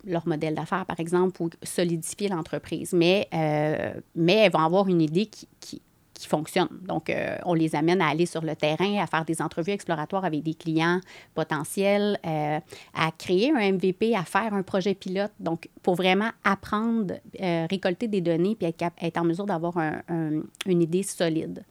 leur 0.03 0.27
modèle 0.27 0.56
d'affaires, 0.56 0.86
par 0.86 1.00
exemple, 1.00 1.41
ou 1.44 1.50
solidifier 1.63 2.30
l'entreprise. 2.30 2.94
Mais, 2.94 3.27
euh, 3.34 3.94
mais 4.15 4.34
elles 4.34 4.51
vont 4.51 4.60
avoir 4.60 4.88
une 4.88 5.01
idée 5.01 5.27
qui, 5.27 5.48
qui, 5.60 5.82
qui 6.22 6.28
fonctionnent. 6.28 6.80
Donc, 6.88 7.10
euh, 7.10 7.38
on 7.46 7.56
les 7.56 7.75
amène 7.75 8.00
à 8.00 8.08
aller 8.08 8.28
sur 8.28 8.42
le 8.42 8.56
terrain, 8.56 9.01
à 9.01 9.08
faire 9.08 9.25
des 9.25 9.42
entrevues 9.42 9.72
exploratoires 9.72 10.24
avec 10.24 10.44
des 10.44 10.54
clients 10.54 11.01
potentiels, 11.34 12.20
euh, 12.25 12.60
à 12.94 13.12
créer 13.18 13.51
un 13.51 13.72
MVP, 13.74 14.16
à 14.16 14.24
faire 14.24 14.54
un 14.54 14.62
projet 14.62 14.94
pilote. 14.94 15.32
Donc, 15.40 15.68
pour 15.82 15.96
vraiment 15.96 16.30
apprendre, 16.44 17.16
euh, 17.42 17.66
récolter 17.70 18.08
des 18.08 18.22
données 18.22 18.56
puis 18.56 18.68
être, 18.68 19.18
en 19.18 19.24
mesure 19.24 19.46
d'avoir 19.46 19.74
une 20.08 20.82
idée 20.82 21.04
solide. 21.04 21.63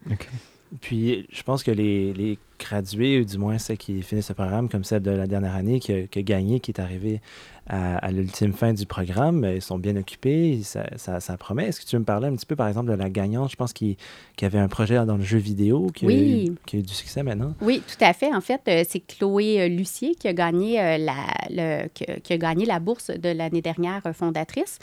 Puis, 0.81 1.27
je 1.31 1.43
pense 1.43 1.63
que 1.63 1.71
les, 1.71 2.13
les, 2.13 2.39
gradués, 2.59 3.21
ou 3.21 3.25
du 3.25 3.39
moins 3.39 3.59
ceux 3.59 3.75
qui 3.75 4.03
finissent 4.03 4.27
ce 4.27 4.33
programme, 4.33 4.69
comme 4.69 4.85
celle 4.85 5.03
de 5.03 5.11
la 5.11 5.27
dernière 5.27 5.55
année, 5.55 5.81
qui 5.81 5.93
a, 5.93 6.23
gagné, 6.23 6.61
qui 6.61 6.71
est 6.71 6.81
arrivé 6.81 7.21
à, 7.71 8.11
l'ultime 8.11 8.53
fin 8.53 8.73
du 8.73 8.85
programme. 8.85 9.45
Ils 9.45 9.63
sont 9.63 9.79
bien 9.79 9.97
occupés, 9.97 10.61
ça, 10.65 11.21
ça, 11.21 11.37
promet. 11.37 11.69
Est-ce 11.69 11.81
que 11.81 11.87
tu 11.87 11.97
veux 11.97 12.01
me 12.01 12.05
parler 12.05 12.27
un 12.27 12.35
petit 12.35 12.47
peu, 12.47 12.57
par 12.57 12.69
exemple, 12.69 12.91
de 12.91 12.97
la 12.97 13.09
gagnante? 13.09 13.51
Je 13.51 13.57
pense 13.57 13.73
qu'il 13.73 13.97
y 14.41 14.45
avait 14.45 14.59
un 14.59 14.69
projet 14.69 14.97
dans 15.07 15.17
le 15.17 15.23
jeu 15.23 15.39
vidéo 15.39 15.89
qui, 15.95 16.07
a 16.07 16.11
eu, 16.11 16.55
qui, 16.67 16.77
a 16.77 16.79
eu, 16.81 16.83
du 16.83 16.93
succès 16.93 17.23
maintenant. 17.23 17.55
Oui, 17.61 17.83
tout 17.87 18.05
à 18.05 18.13
fait. 18.13 18.35
En 18.35 18.41
fait, 18.41 18.61
euh, 18.69 18.83
c'est 18.89 19.01
Chloé 19.01 19.61
euh, 19.61 19.69
Lucier 19.69 20.15
qui 20.17 20.27
a 20.27 20.33
gagné, 20.33 20.81
euh, 20.81 20.99
la, 20.99 21.15
le, 21.49 21.89
qui, 21.89 22.33
a 22.33 22.39
gagné 22.39 22.67
la 22.67 22.81
bourse 22.81 23.11
de 23.11 23.29
l'année 23.29 23.63
dernière 23.63 24.03
fondatrice. 24.15 24.79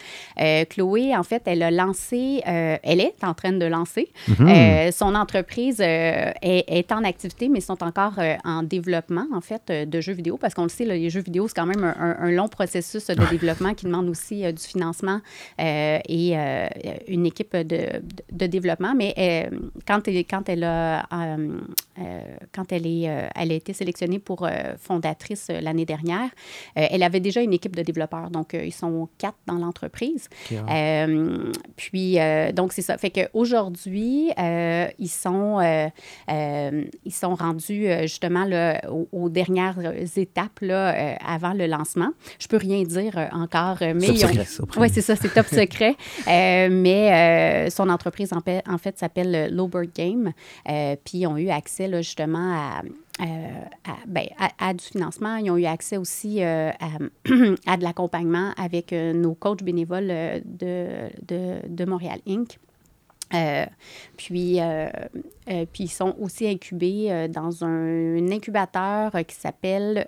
Chloé, 0.69 1.15
en 1.15 1.23
fait, 1.23 1.43
elle 1.45 1.63
a 1.63 1.71
lancé, 1.71 2.41
elle 2.45 3.01
est 3.01 3.23
en 3.23 3.33
train 3.33 3.51
de 3.51 3.65
lancer. 3.65 4.09
Mhm. 4.27 4.91
son 4.91 5.15
entreprise 5.15 5.81
est, 5.81 6.33
est, 6.41 6.91
en 6.91 7.03
activité, 7.03 7.49
mais 7.49 7.59
sont 7.59 7.83
encore 7.83 8.13
en 8.43 8.63
développement, 8.63 9.25
en 9.33 9.41
fait, 9.41 9.71
de 9.71 10.01
jeux 10.01 10.13
vidéo, 10.13 10.37
parce 10.37 10.53
qu'on 10.53 10.63
le 10.63 10.69
sait, 10.69 10.85
les 10.85 11.09
jeux 11.09 11.21
vidéo, 11.21 11.47
c'est 11.47 11.55
quand 11.55 11.65
même 11.65 11.83
un 11.83 12.31
long 12.31 12.47
processus 12.47 12.76
de 12.81 13.29
développement 13.29 13.73
qui 13.73 13.85
demande 13.85 14.09
aussi 14.09 14.43
euh, 14.43 14.51
du 14.51 14.63
financement 14.63 15.21
euh, 15.59 15.99
et 16.07 16.37
euh, 16.37 16.67
une 17.07 17.25
équipe 17.25 17.55
de, 17.55 18.01
de, 18.31 18.47
développement. 18.47 18.93
Mais 18.95 19.49
quand, 19.85 20.07
elle, 20.07 20.25
quand 20.25 20.49
elle 20.49 20.63
a 20.63 21.07
quand 22.53 22.71
elle, 22.71 22.85
est, 22.85 23.29
elle 23.35 23.51
a 23.51 23.55
été 23.55 23.73
sélectionnée 23.73 24.19
pour 24.19 24.47
fondatrice 24.77 25.49
l'année 25.49 25.85
dernière, 25.85 26.29
elle 26.75 27.03
avait 27.03 27.19
déjà 27.19 27.41
une 27.41 27.53
équipe 27.53 27.75
de 27.75 27.81
développeurs. 27.81 28.29
Donc, 28.29 28.53
ils 28.53 28.73
sont 28.73 29.09
quatre 29.17 29.37
dans 29.47 29.55
l'entreprise. 29.55 30.29
puis, 31.75 32.17
donc, 32.53 32.73
c'est 32.73 32.81
ça. 32.81 32.97
Fait 32.97 33.09
qu'aujourd'hui, 33.09 34.31
ils, 34.37 35.09
sont, 35.09 35.59
ils 36.29 37.13
sont 37.13 37.35
rendus 37.35 37.87
justement 38.03 38.45
là, 38.45 38.81
aux, 39.11 39.29
dernières 39.29 39.77
étapes 40.17 40.59
là, 40.61 41.17
avant 41.25 41.53
le 41.53 41.67
lancement. 41.67 42.11
Je 42.39 42.47
peux 42.47 42.57
rien 42.67 42.83
dire 42.83 43.17
euh, 43.17 43.27
encore. 43.31 43.77
Euh, 43.81 43.93
mais 43.95 44.09
Oui, 44.77 44.89
c'est 44.91 45.01
ça, 45.01 45.15
c'est 45.15 45.33
top 45.33 45.47
secret. 45.47 45.95
Euh, 46.27 46.67
mais 46.69 47.69
son 47.69 47.89
entreprise, 47.89 48.33
en 48.33 48.41
fait, 48.41 48.63
en 48.67 48.77
fait 48.77 48.97
s'appelle 48.97 49.53
Lowbird 49.53 49.91
Game. 49.95 50.33
puis 50.65 51.19
ils 51.19 51.27
ont 51.27 51.37
eu 51.37 51.49
accès 51.49 51.87
là, 51.87 52.01
justement 52.01 52.53
à, 52.53 52.81
ben, 54.07 54.25
à, 54.59 54.73
du 54.73 54.83
financement. 54.83 55.37
Ils 55.37 55.51
ont 55.51 55.57
eu 55.57 55.65
accès 55.65 55.97
aussi 55.97 56.41
à, 56.41 56.69
à, 57.65 57.77
de 57.77 57.83
l'accompagnement 57.83 58.51
avec 58.57 58.91
nos 58.91 59.35
coachs 59.35 59.63
bénévoles 59.63 60.07
de, 60.07 61.09
de, 61.25 61.59
de 61.67 61.85
Montréal 61.85 62.19
Inc. 62.27 62.57
puis, 64.17 64.59
puis 65.71 65.83
ils 65.83 65.91
sont 65.91 66.15
aussi 66.19 66.47
incubés 66.47 67.27
dans 67.29 67.63
un, 67.63 68.17
un 68.17 68.31
incubateur 68.31 69.11
qui 69.25 69.35
s'appelle 69.35 70.07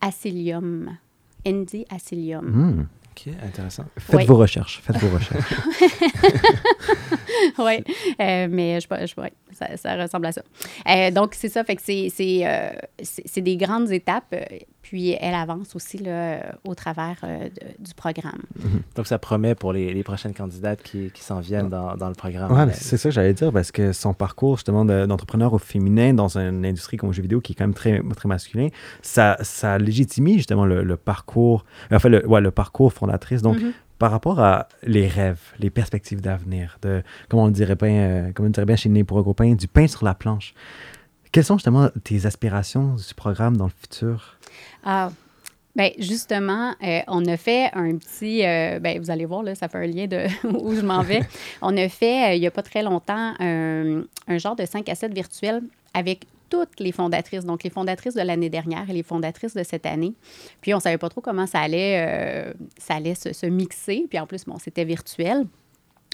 Acilium. 0.00 0.98
Andy 1.44 1.86
Acilium. 1.90 2.44
Hmm. 2.44 2.86
OK, 3.12 3.32
intéressant. 3.42 3.86
Faites 3.98 4.26
vos 4.26 4.36
recherches. 4.36 4.80
Faites 4.82 4.98
vos 4.98 5.08
recherches. 5.08 5.54
oui, 7.58 7.82
euh, 8.20 8.48
mais 8.50 8.80
je, 8.80 8.86
je, 9.06 9.20
ouais, 9.20 9.32
ça, 9.56 9.76
ça, 9.76 10.02
ressemble 10.02 10.26
à 10.26 10.32
ça. 10.32 10.42
Euh, 10.88 11.10
donc, 11.10 11.34
c'est 11.34 11.48
ça, 11.48 11.64
fait 11.64 11.76
que 11.76 11.82
c'est 11.82 12.10
euh, 12.46 12.70
des 13.36 13.56
grandes 13.56 13.90
étapes. 13.90 14.34
Puis 14.88 15.16
elle 15.20 15.34
avance 15.34 15.74
aussi 15.74 15.98
là, 15.98 16.54
au 16.64 16.76
travers 16.76 17.16
euh, 17.24 17.48
du 17.80 17.92
programme. 17.94 18.42
Mhm. 18.56 18.82
Donc 18.94 19.08
ça 19.08 19.18
promet 19.18 19.56
pour 19.56 19.72
les, 19.72 19.92
les 19.92 20.04
prochaines 20.04 20.32
candidates 20.32 20.80
qui, 20.80 21.10
qui 21.10 21.24
s'en 21.24 21.40
viennent 21.40 21.68
dans, 21.68 21.96
dans, 21.96 22.06
le 22.08 22.14
programme. 22.14 22.52
Oui, 22.52 22.72
c'est 22.72 22.96
ça 22.96 23.08
que 23.08 23.14
j'allais 23.16 23.34
dire, 23.34 23.52
parce 23.52 23.72
que 23.72 23.92
son 23.92 24.14
parcours 24.14 24.58
justement 24.58 24.84
d'entrepreneur 24.84 25.52
au 25.52 25.58
féminin 25.58 26.14
dans 26.14 26.38
une 26.38 26.64
industrie 26.64 26.98
comme 26.98 27.08
le 27.08 27.14
jeu 27.14 27.22
vidéo 27.22 27.40
qui 27.40 27.50
est 27.50 27.54
quand 27.56 27.64
même 27.64 27.74
très, 27.74 28.00
très 28.14 28.28
masculin, 28.28 28.68
ça, 29.02 29.36
ça 29.40 29.76
légitimise 29.76 30.36
justement 30.36 30.64
le, 30.64 30.96
parcours, 30.96 31.64
enfin 31.90 32.08
le, 32.08 32.24
ouais, 32.24 32.40
le 32.40 32.52
parcours 32.52 32.92
fondatrice. 32.92 33.42
Donc, 33.42 33.58
mhm. 33.58 33.72
Par 33.98 34.10
rapport 34.10 34.40
à 34.40 34.68
les 34.82 35.08
rêves, 35.08 35.40
les 35.58 35.70
perspectives 35.70 36.20
d'avenir, 36.20 36.78
de, 36.82 37.02
comme 37.28 37.40
on 37.40 37.46
le 37.46 37.52
dirait 37.52 37.76
bien, 37.76 37.90
euh, 37.90 38.32
comme 38.32 38.46
on 38.46 38.50
dirait 38.50 38.66
bien 38.66 38.76
chez 38.76 38.88
Né 38.88 39.04
pour 39.04 39.18
un 39.18 39.22
copain, 39.22 39.54
du 39.54 39.68
pain 39.68 39.86
sur 39.86 40.04
la 40.04 40.14
planche. 40.14 40.54
Quelles 41.32 41.44
sont 41.44 41.56
justement 41.56 41.88
tes 42.04 42.26
aspirations 42.26 42.94
du 42.94 43.14
programme 43.14 43.56
dans 43.56 43.66
le 43.66 43.72
futur? 43.80 44.38
Ah, 44.84 45.10
Bien, 45.76 45.90
justement, 45.98 46.74
euh, 46.82 47.00
on 47.06 47.26
a 47.26 47.36
fait 47.36 47.70
un 47.74 47.98
petit. 47.98 48.46
Euh, 48.46 48.80
ben, 48.80 48.98
vous 48.98 49.10
allez 49.10 49.26
voir, 49.26 49.42
là, 49.42 49.54
ça 49.54 49.68
fait 49.68 49.76
un 49.76 49.86
lien 49.86 50.06
de 50.06 50.24
où 50.58 50.74
je 50.74 50.80
m'en 50.80 51.02
vais. 51.02 51.20
on 51.60 51.76
a 51.76 51.88
fait, 51.90 52.30
euh, 52.30 52.34
il 52.34 52.40
n'y 52.40 52.46
a 52.46 52.50
pas 52.50 52.62
très 52.62 52.82
longtemps, 52.82 53.34
un, 53.38 54.04
genre 54.38 54.56
de 54.56 54.64
5 54.64 54.88
à 54.88 54.94
7 54.94 55.12
virtuel 55.12 55.60
avec 55.92 56.26
toutes 56.48 56.80
les 56.80 56.92
fondatrices, 56.92 57.44
donc 57.44 57.62
les 57.62 57.70
fondatrices 57.70 58.14
de 58.14 58.22
l'année 58.22 58.50
dernière 58.50 58.88
et 58.88 58.92
les 58.92 59.02
fondatrices 59.02 59.54
de 59.54 59.62
cette 59.62 59.86
année. 59.86 60.14
Puis, 60.60 60.74
on 60.74 60.78
ne 60.78 60.82
savait 60.82 60.98
pas 60.98 61.08
trop 61.08 61.20
comment 61.20 61.46
ça 61.46 61.60
allait, 61.60 62.54
ça 62.78 62.94
allait 62.94 63.14
se, 63.14 63.32
se, 63.32 63.46
mixer. 63.46 64.06
Puis, 64.08 64.18
en 64.18 64.26
plus, 64.26 64.44
bon, 64.44 64.58
c'était 64.58 64.84
virtuel. 64.84 65.46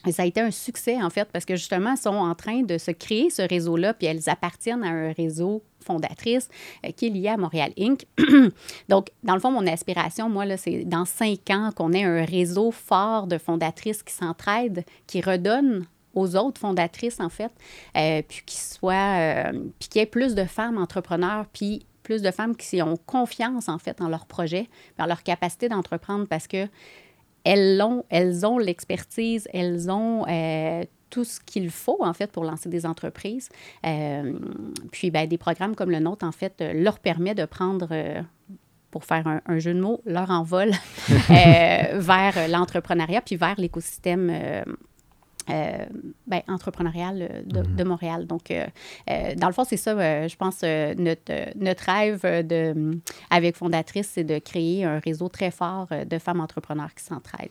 Et 0.06 0.12
ça 0.12 0.22
a 0.22 0.26
été 0.26 0.40
un 0.40 0.50
succès, 0.50 1.00
en 1.00 1.10
fait, 1.10 1.28
parce 1.32 1.44
que 1.44 1.54
justement, 1.54 1.92
elles 1.92 1.96
sont 1.96 2.10
en 2.10 2.34
train 2.34 2.62
de 2.62 2.76
se 2.76 2.90
créer 2.90 3.30
ce 3.30 3.42
réseau-là, 3.42 3.94
puis 3.94 4.06
elles 4.06 4.28
appartiennent 4.28 4.82
à 4.82 4.88
un 4.88 5.12
réseau 5.12 5.62
fondatrice 5.84 6.48
euh, 6.84 6.90
qui 6.90 7.06
est 7.06 7.10
lié 7.10 7.28
à 7.28 7.36
Montréal 7.36 7.72
Inc. 7.78 8.04
Donc, 8.88 9.08
dans 9.22 9.34
le 9.34 9.40
fond, 9.40 9.50
mon 9.50 9.66
aspiration, 9.66 10.28
moi, 10.28 10.44
là, 10.44 10.56
c'est 10.56 10.84
dans 10.84 11.04
cinq 11.04 11.50
ans 11.50 11.70
qu'on 11.74 11.92
ait 11.92 12.04
un 12.04 12.24
réseau 12.24 12.72
fort 12.72 13.26
de 13.26 13.38
fondatrices 13.38 14.02
qui 14.02 14.14
s'entraident, 14.14 14.84
qui 15.06 15.20
redonnent 15.20 15.86
aux 16.14 16.36
autres 16.36 16.60
fondatrices, 16.60 17.20
en 17.20 17.28
fait, 17.28 17.52
euh, 17.96 18.20
euh, 18.20 18.22
puis 19.78 19.88
qu'il 19.88 20.00
y 20.00 20.02
ait 20.02 20.06
plus 20.06 20.34
de 20.34 20.44
femmes 20.44 20.78
entrepreneurs, 20.78 21.46
puis 21.52 21.86
plus 22.02 22.22
de 22.22 22.30
femmes 22.30 22.56
qui 22.56 22.82
ont 22.82 22.96
confiance, 23.06 23.68
en 23.68 23.78
fait, 23.78 24.00
en 24.00 24.08
leur 24.08 24.26
projet, 24.26 24.68
en 24.98 25.06
leur 25.06 25.22
capacité 25.22 25.68
d'entreprendre, 25.68 26.26
parce 26.26 26.46
que 26.46 26.66
elles 27.44 27.80
ont, 27.82 28.04
elles 28.08 28.46
ont 28.46 28.58
l'expertise, 28.58 29.48
elles 29.52 29.90
ont 29.90 30.24
euh, 30.28 30.84
tout 31.10 31.24
ce 31.24 31.40
qu'il 31.40 31.70
faut, 31.70 31.98
en 32.00 32.12
fait, 32.12 32.30
pour 32.30 32.44
lancer 32.44 32.68
des 32.68 32.86
entreprises. 32.86 33.48
Puis, 34.92 35.10
ben, 35.10 35.28
des 35.28 35.38
programmes 35.38 35.74
comme 35.74 35.90
le 35.90 35.98
nôtre, 35.98 36.24
en 36.24 36.32
fait, 36.32 36.62
leur 36.72 37.00
permet 37.00 37.34
de 37.34 37.44
prendre, 37.44 37.88
pour 38.90 39.04
faire 39.04 39.40
un, 39.44 39.58
jeu 39.58 39.74
de 39.74 39.80
mots, 39.80 40.00
leur 40.06 40.30
envol 40.30 40.70
vers 41.28 42.48
l'entrepreneuriat 42.48 43.20
puis 43.22 43.36
vers 43.36 43.58
l'écosystème 43.58 44.30
ben, 45.48 46.42
entrepreneurial 46.48 47.44
de, 47.46 47.60
mhm. 47.60 47.76
de, 47.76 47.84
Montréal. 47.84 48.26
Donc, 48.26 48.50
euh, 48.50 48.66
euh, 49.10 49.34
dans 49.36 49.48
le 49.48 49.52
fond, 49.52 49.64
c'est 49.64 49.76
ça, 49.76 49.94
je 50.26 50.36
pense, 50.36 50.62
notre, 50.62 51.58
notre 51.58 51.84
rêve 51.84 52.22
de, 52.46 53.00
avec 53.30 53.56
Fondatrice, 53.56 54.10
c'est 54.12 54.24
de 54.24 54.38
créer 54.38 54.84
un 54.84 54.98
réseau 54.98 55.28
très 55.28 55.50
fort 55.50 55.88
de 55.88 56.18
femmes 56.18 56.40
entrepreneurs 56.40 56.94
qui 56.94 57.04
s'entraident. 57.04 57.50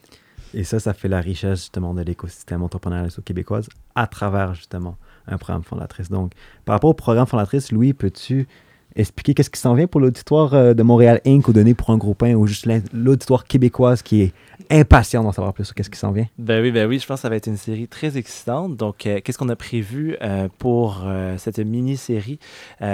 Et 0.53 0.63
ça, 0.63 0.79
ça 0.79 0.93
fait 0.93 1.07
la 1.07 1.21
richesse 1.21 1.59
justement 1.59 1.93
de 1.93 2.01
l'écosystème 2.01 2.61
entrepreneurial 2.61 3.09
québécois 3.23 3.61
à 3.95 4.07
travers 4.07 4.53
justement 4.53 4.97
un 5.27 5.37
programme 5.37 5.63
Fondatrice. 5.63 6.09
Donc, 6.09 6.33
par 6.65 6.73
rapport 6.73 6.89
au 6.89 6.93
programme 6.93 7.25
Fondatrice, 7.25 7.71
Louis, 7.71 7.93
peux-tu 7.93 8.47
expliquer 8.95 9.33
qu'est-ce 9.33 9.49
qui 9.49 9.59
s'en 9.59 9.73
vient 9.73 9.87
pour 9.87 10.01
l'auditoire 10.01 10.75
de 10.75 10.83
Montréal 10.83 11.21
Inc. 11.25 11.47
ou 11.47 11.53
donné 11.53 11.73
pour 11.73 11.89
un 11.89 11.97
groupe 11.97 12.23
1 12.23 12.33
ou 12.35 12.47
juste 12.47 12.67
l'auditoire 12.93 13.45
québécoise 13.45 14.01
qui 14.01 14.21
est 14.21 14.33
impatient 14.69 15.23
d'en 15.23 15.31
savoir 15.31 15.53
plus 15.53 15.65
sur 15.65 15.75
qu'est-ce 15.75 15.89
qui 15.89 15.99
s'en 15.99 16.11
vient? 16.11 16.27
Ben 16.37 16.61
oui, 16.61 16.71
ben 16.71 16.87
oui, 16.87 16.99
je 16.99 17.05
pense 17.05 17.17
que 17.17 17.21
ça 17.21 17.29
va 17.29 17.35
être 17.35 17.47
une 17.47 17.57
série 17.57 17.87
très 17.87 18.17
excitante. 18.17 18.77
Donc, 18.77 19.05
euh, 19.05 19.19
qu'est-ce 19.23 19.37
qu'on 19.37 19.49
a 19.49 19.55
prévu 19.55 20.15
euh, 20.21 20.47
pour 20.57 21.03
euh, 21.05 21.37
cette 21.37 21.59
mini-série? 21.59 22.39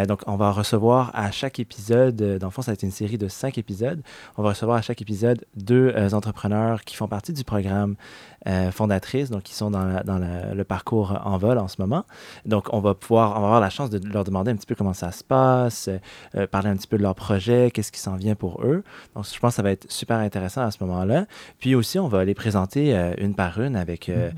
donc, 0.07 0.21
on 0.27 0.35
va 0.35 0.51
recevoir 0.51 1.11
à 1.13 1.31
chaque 1.31 1.59
épisode, 1.59 2.15
dans 2.15 2.47
le 2.47 2.51
fond, 2.51 2.61
ça 2.61 2.71
va 2.71 2.73
être 2.73 2.83
une 2.83 2.91
série 2.91 3.17
de 3.17 3.27
cinq 3.27 3.57
épisodes. 3.57 4.01
On 4.37 4.43
va 4.43 4.49
recevoir 4.49 4.77
à 4.77 4.81
chaque 4.81 5.01
épisode 5.01 5.45
deux 5.55 5.93
entrepreneurs 6.13 6.83
qui 6.83 6.95
font 6.95 7.07
partie 7.07 7.33
du 7.33 7.43
programme 7.43 7.95
fondatrice, 8.71 9.29
donc 9.29 9.43
qui 9.43 9.53
sont 9.53 9.71
dans, 9.71 10.01
dans 10.03 10.19
le 10.19 10.63
parcours 10.63 11.19
en 11.23 11.37
vol 11.37 11.57
en 11.57 11.67
ce 11.67 11.75
moment. 11.79 12.05
Donc, 12.45 12.67
on 12.73 12.79
va 12.79 12.95
pouvoir, 12.95 13.31
on 13.37 13.41
va 13.41 13.45
avoir 13.45 13.59
la 13.61 13.69
chance 13.69 13.89
de 13.89 14.05
leur 14.09 14.23
demander 14.23 14.51
un 14.51 14.55
petit 14.55 14.65
peu 14.65 14.75
comment 14.75 14.93
ça 14.93 15.11
se 15.11 15.23
passe, 15.23 15.86
parler 16.51 16.69
un 16.69 16.75
petit 16.75 16.87
peu 16.87 16.97
de 16.97 17.03
leur 17.03 17.15
projet, 17.15 17.71
qu'est-ce 17.71 17.91
qui 17.91 17.99
s'en 17.99 18.15
vient 18.15 18.35
pour 18.35 18.63
eux. 18.63 18.83
Donc, 19.15 19.25
je 19.31 19.39
pense 19.39 19.53
que 19.53 19.55
ça 19.57 19.63
va 19.63 19.71
être 19.71 19.91
super 19.91 20.17
intéressant 20.17 20.61
à 20.61 20.71
ce 20.71 20.77
moment-là. 20.83 21.25
Puis 21.59 21.75
aussi, 21.75 21.99
on 21.99 22.07
va 22.07 22.25
les 22.25 22.33
présenter 22.33 22.95
euh, 22.95 23.13
une 23.17 23.35
par 23.35 23.59
une 23.61 23.75
avec. 23.75 24.09
Euh, 24.09 24.29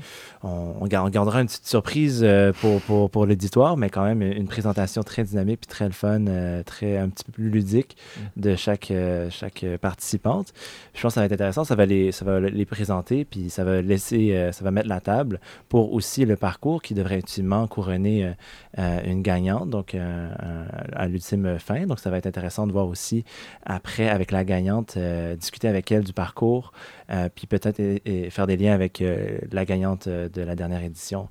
mm-hmm. 0.42 0.48
on, 0.82 0.86
gardera 0.86 1.40
une 1.40 1.46
petite 1.46 1.66
surprise 1.66 2.20
euh, 2.22 2.52
pour, 2.52 2.80
pour, 2.82 3.10
pour 3.10 3.26
l'auditoire, 3.26 3.76
mais 3.76 3.90
quand 3.90 4.04
même 4.04 4.22
une 4.22 4.46
présentation 4.46 5.02
très 5.02 5.24
dynamique 5.24 5.60
puis 5.60 5.68
très 5.68 5.86
le 5.86 5.92
fun, 5.92 6.24
très 6.64 6.98
un 6.98 7.08
petit 7.08 7.24
peu 7.24 7.32
plus 7.32 7.50
ludique 7.50 7.96
mm. 8.16 8.40
de 8.40 8.56
chaque, 8.56 8.92
chaque 9.30 9.64
participante. 9.80 10.52
Je 10.94 11.02
pense 11.02 11.10
que 11.10 11.14
ça 11.14 11.20
va 11.20 11.26
être 11.26 11.32
intéressant. 11.32 11.64
Ça 11.64 11.74
va 11.74 11.86
les, 11.86 12.12
ça 12.12 12.24
va 12.24 12.40
les 12.40 12.64
présenter 12.64 13.24
puis 13.24 13.50
ça 13.50 13.64
va 13.64 13.82
laisser, 13.82 14.50
ça 14.52 14.64
va 14.64 14.70
mettre 14.70 14.88
la 14.88 15.00
table 15.00 15.40
pour 15.68 15.92
aussi 15.92 16.24
le 16.24 16.36
parcours 16.36 16.82
qui 16.82 16.94
devrait 16.94 17.16
ultimement 17.16 17.66
couronner 17.66 18.32
une 18.76 19.22
gagnante, 19.22 19.70
donc 19.70 19.94
à 19.94 21.06
l'ultime 21.08 21.39
fin. 21.58 21.86
Donc 21.86 21.98
ça 21.98 22.10
va 22.10 22.18
être 22.18 22.26
intéressant 22.26 22.66
de 22.66 22.72
voir 22.72 22.86
aussi 22.86 23.24
après 23.64 24.08
avec 24.08 24.30
la 24.30 24.44
gagnante, 24.44 24.98
discuter 25.38 25.68
avec 25.68 25.90
elle 25.92 26.04
du 26.04 26.12
parcours. 26.12 26.72
Euh, 27.10 27.28
puis 27.34 27.46
peut-être 27.46 27.82
faire 28.30 28.46
des 28.46 28.56
liens 28.56 28.72
avec 28.72 29.02
euh, 29.02 29.38
la 29.50 29.64
gagnante 29.64 30.06
euh, 30.06 30.28
de 30.28 30.42
la 30.42 30.54
dernière 30.54 30.82
édition. 30.82 31.28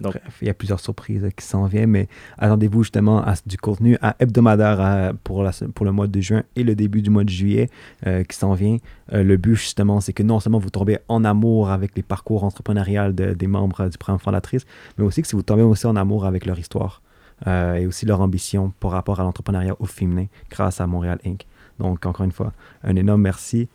donc, 0.00 0.18
il 0.40 0.46
y 0.46 0.50
a 0.50 0.54
plusieurs 0.54 0.80
surprises 0.80 1.28
qui 1.36 1.44
s'en 1.44 1.66
viennent, 1.66 1.90
mais 1.90 2.08
attendez-vous 2.38 2.84
justement 2.84 3.22
à 3.22 3.34
du 3.44 3.58
contenu 3.58 3.98
à 4.00 4.14
hebdomadaire 4.20 5.12
pour, 5.24 5.42
le 5.42 5.90
mois 5.90 6.06
de 6.06 6.20
juin 6.20 6.44
et 6.54 6.62
le 6.62 6.74
début 6.76 7.02
du 7.02 7.10
mois 7.10 7.24
de 7.24 7.28
juillet 7.28 7.68
qui 8.04 8.36
s'en 8.36 8.54
vient. 8.54 8.76
le 9.10 9.36
but 9.36 9.56
justement, 9.56 10.00
c'est 10.00 10.12
que 10.12 10.22
non 10.22 10.38
seulement 10.38 10.60
vous 10.60 10.70
tombez 10.70 10.98
en 11.08 11.24
amour 11.24 11.70
avec 11.70 11.96
les 11.96 12.04
parcours 12.04 12.44
entrepreneurial 12.44 13.14
des 13.14 13.46
membres 13.48 13.88
du 13.88 13.98
programme 13.98 14.20
fondatrice, 14.20 14.64
mais 14.96 15.04
aussi 15.04 15.22
que 15.22 15.28
si 15.28 15.34
vous 15.34 15.42
tombez 15.42 15.62
aussi 15.62 15.86
en 15.86 15.96
amour 15.96 16.24
avec 16.24 16.46
leur 16.46 16.58
histoire. 16.60 17.02
Et 17.46 17.86
aussi 17.86 18.06
leur 18.06 18.20
ambition 18.20 18.72
par 18.78 18.92
rapport 18.92 19.18
à 19.20 19.24
l'entrepreneuriat 19.24 19.74
au 19.80 19.86
féminin 19.86 20.26
grâce 20.50 20.80
à 20.80 20.86
Montréal 20.86 21.18
Inc. 21.26 21.46
Donc, 21.78 22.06
encore 22.06 22.24
une 22.24 22.32
fois, 22.32 22.52
un 22.84 22.94
énorme 22.96 23.22
merci 23.22 23.68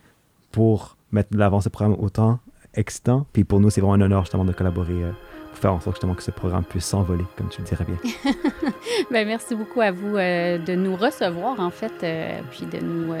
pour 0.52 0.96
mettre 1.12 1.30
de 1.32 1.38
l'avant 1.38 1.60
ce 1.60 1.68
programme 1.68 1.96
autant 1.98 2.38
excitant. 2.74 3.26
Puis 3.32 3.44
pour 3.44 3.60
nous, 3.60 3.70
c'est 3.70 3.80
vraiment 3.80 3.94
un 3.94 4.00
honneur 4.00 4.22
justement 4.22 4.44
de 4.44 4.52
collaborer 4.52 5.02
euh, 5.04 5.10
pour 5.50 5.58
faire 5.58 5.72
en 5.72 5.80
sorte 5.80 5.96
justement 5.96 6.14
que 6.14 6.22
ce 6.22 6.30
programme 6.30 6.64
puisse 6.64 6.84
s'envoler, 6.84 7.24
comme 7.36 7.48
tu 7.48 7.60
le 7.60 7.66
dirais 7.66 7.84
bien. 7.84 8.32
ben, 9.10 9.26
merci 9.26 9.54
beaucoup 9.54 9.80
à 9.80 9.90
vous 9.90 10.16
euh, 10.16 10.58
de 10.58 10.74
nous 10.74 10.96
recevoir 10.96 11.58
en 11.60 11.70
fait, 11.70 11.92
euh, 12.02 12.40
puis 12.50 12.66
de 12.66 12.84
nous 12.84 13.14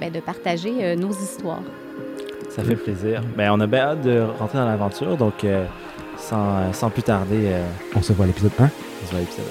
ben, 0.00 0.12
de 0.12 0.20
partager 0.20 0.96
nos 0.96 1.10
histoires. 1.10 1.62
Ça 2.50 2.62
fait 2.62 2.76
plaisir. 2.76 3.22
Ben, 3.36 3.50
on 3.52 3.60
a 3.60 3.66
bien 3.66 3.80
hâte 3.80 4.02
de 4.02 4.20
rentrer 4.38 4.58
dans 4.58 4.66
l'aventure, 4.66 5.16
donc 5.16 5.46
sans, 6.16 6.72
sans, 6.72 6.90
plus 6.90 7.02
tarder. 7.02 7.52
On 7.94 8.02
se 8.02 8.12
voit 8.12 8.24
à 8.24 8.28
l'épisode 8.28 8.52
1. 8.58 8.85
On 9.06 9.08
se 9.08 9.12
voit 9.12 9.20
à 9.20 9.22
l'épisode 9.22 9.44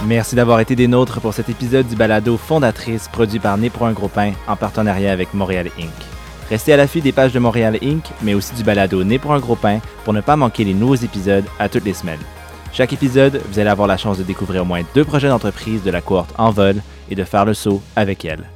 1. 0.00 0.06
Merci 0.06 0.34
d'avoir 0.34 0.58
été 0.58 0.74
des 0.74 0.88
nôtres 0.88 1.20
pour 1.20 1.32
cet 1.34 1.48
épisode 1.48 1.86
du 1.86 1.94
balado 1.94 2.36
Fondatrice 2.36 3.06
produit 3.08 3.38
par 3.38 3.56
Né 3.58 3.70
pour 3.70 3.86
un 3.86 3.92
gros 3.92 4.08
pain 4.08 4.32
en 4.48 4.56
partenariat 4.56 5.12
avec 5.12 5.34
Montréal 5.34 5.68
Inc. 5.78 5.92
Restez 6.50 6.72
à 6.72 6.76
l'affût 6.76 7.00
des 7.00 7.12
pages 7.12 7.32
de 7.32 7.38
Montréal 7.38 7.78
Inc., 7.80 8.02
mais 8.22 8.34
aussi 8.34 8.54
du 8.54 8.64
balado 8.64 9.04
Né 9.04 9.20
pour 9.20 9.34
un 9.34 9.38
gros 9.38 9.54
pain 9.54 9.78
pour 10.04 10.12
ne 10.12 10.20
pas 10.20 10.34
manquer 10.34 10.64
les 10.64 10.74
nouveaux 10.74 10.96
épisodes 10.96 11.44
à 11.60 11.68
toutes 11.68 11.84
les 11.84 11.94
semaines. 11.94 12.18
Chaque 12.72 12.92
épisode, 12.92 13.40
vous 13.48 13.58
allez 13.60 13.70
avoir 13.70 13.86
la 13.86 13.96
chance 13.96 14.18
de 14.18 14.24
découvrir 14.24 14.62
au 14.62 14.66
moins 14.66 14.82
deux 14.94 15.04
projets 15.04 15.28
d'entreprise 15.28 15.84
de 15.84 15.90
la 15.92 16.00
cohorte 16.00 16.34
en 16.38 16.50
vol 16.50 16.82
et 17.08 17.14
de 17.14 17.22
faire 17.22 17.44
le 17.44 17.54
saut 17.54 17.80
avec 17.94 18.24
elle. 18.24 18.50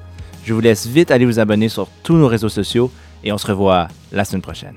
Je 0.45 0.53
vous 0.53 0.61
laisse 0.61 0.87
vite 0.87 1.13
aller 1.13 1.27
vous 1.27 1.39
abonner 1.39 1.69
sur 1.69 1.89
tous 2.03 2.17
nos 2.17 2.27
réseaux 2.27 2.49
sociaux 2.49 2.91
et 3.23 3.31
on 3.33 3.39
se 3.39 3.47
revoit 3.47 3.87
la 4.11 4.25
semaine 4.25 4.43
prochaine. 4.43 4.77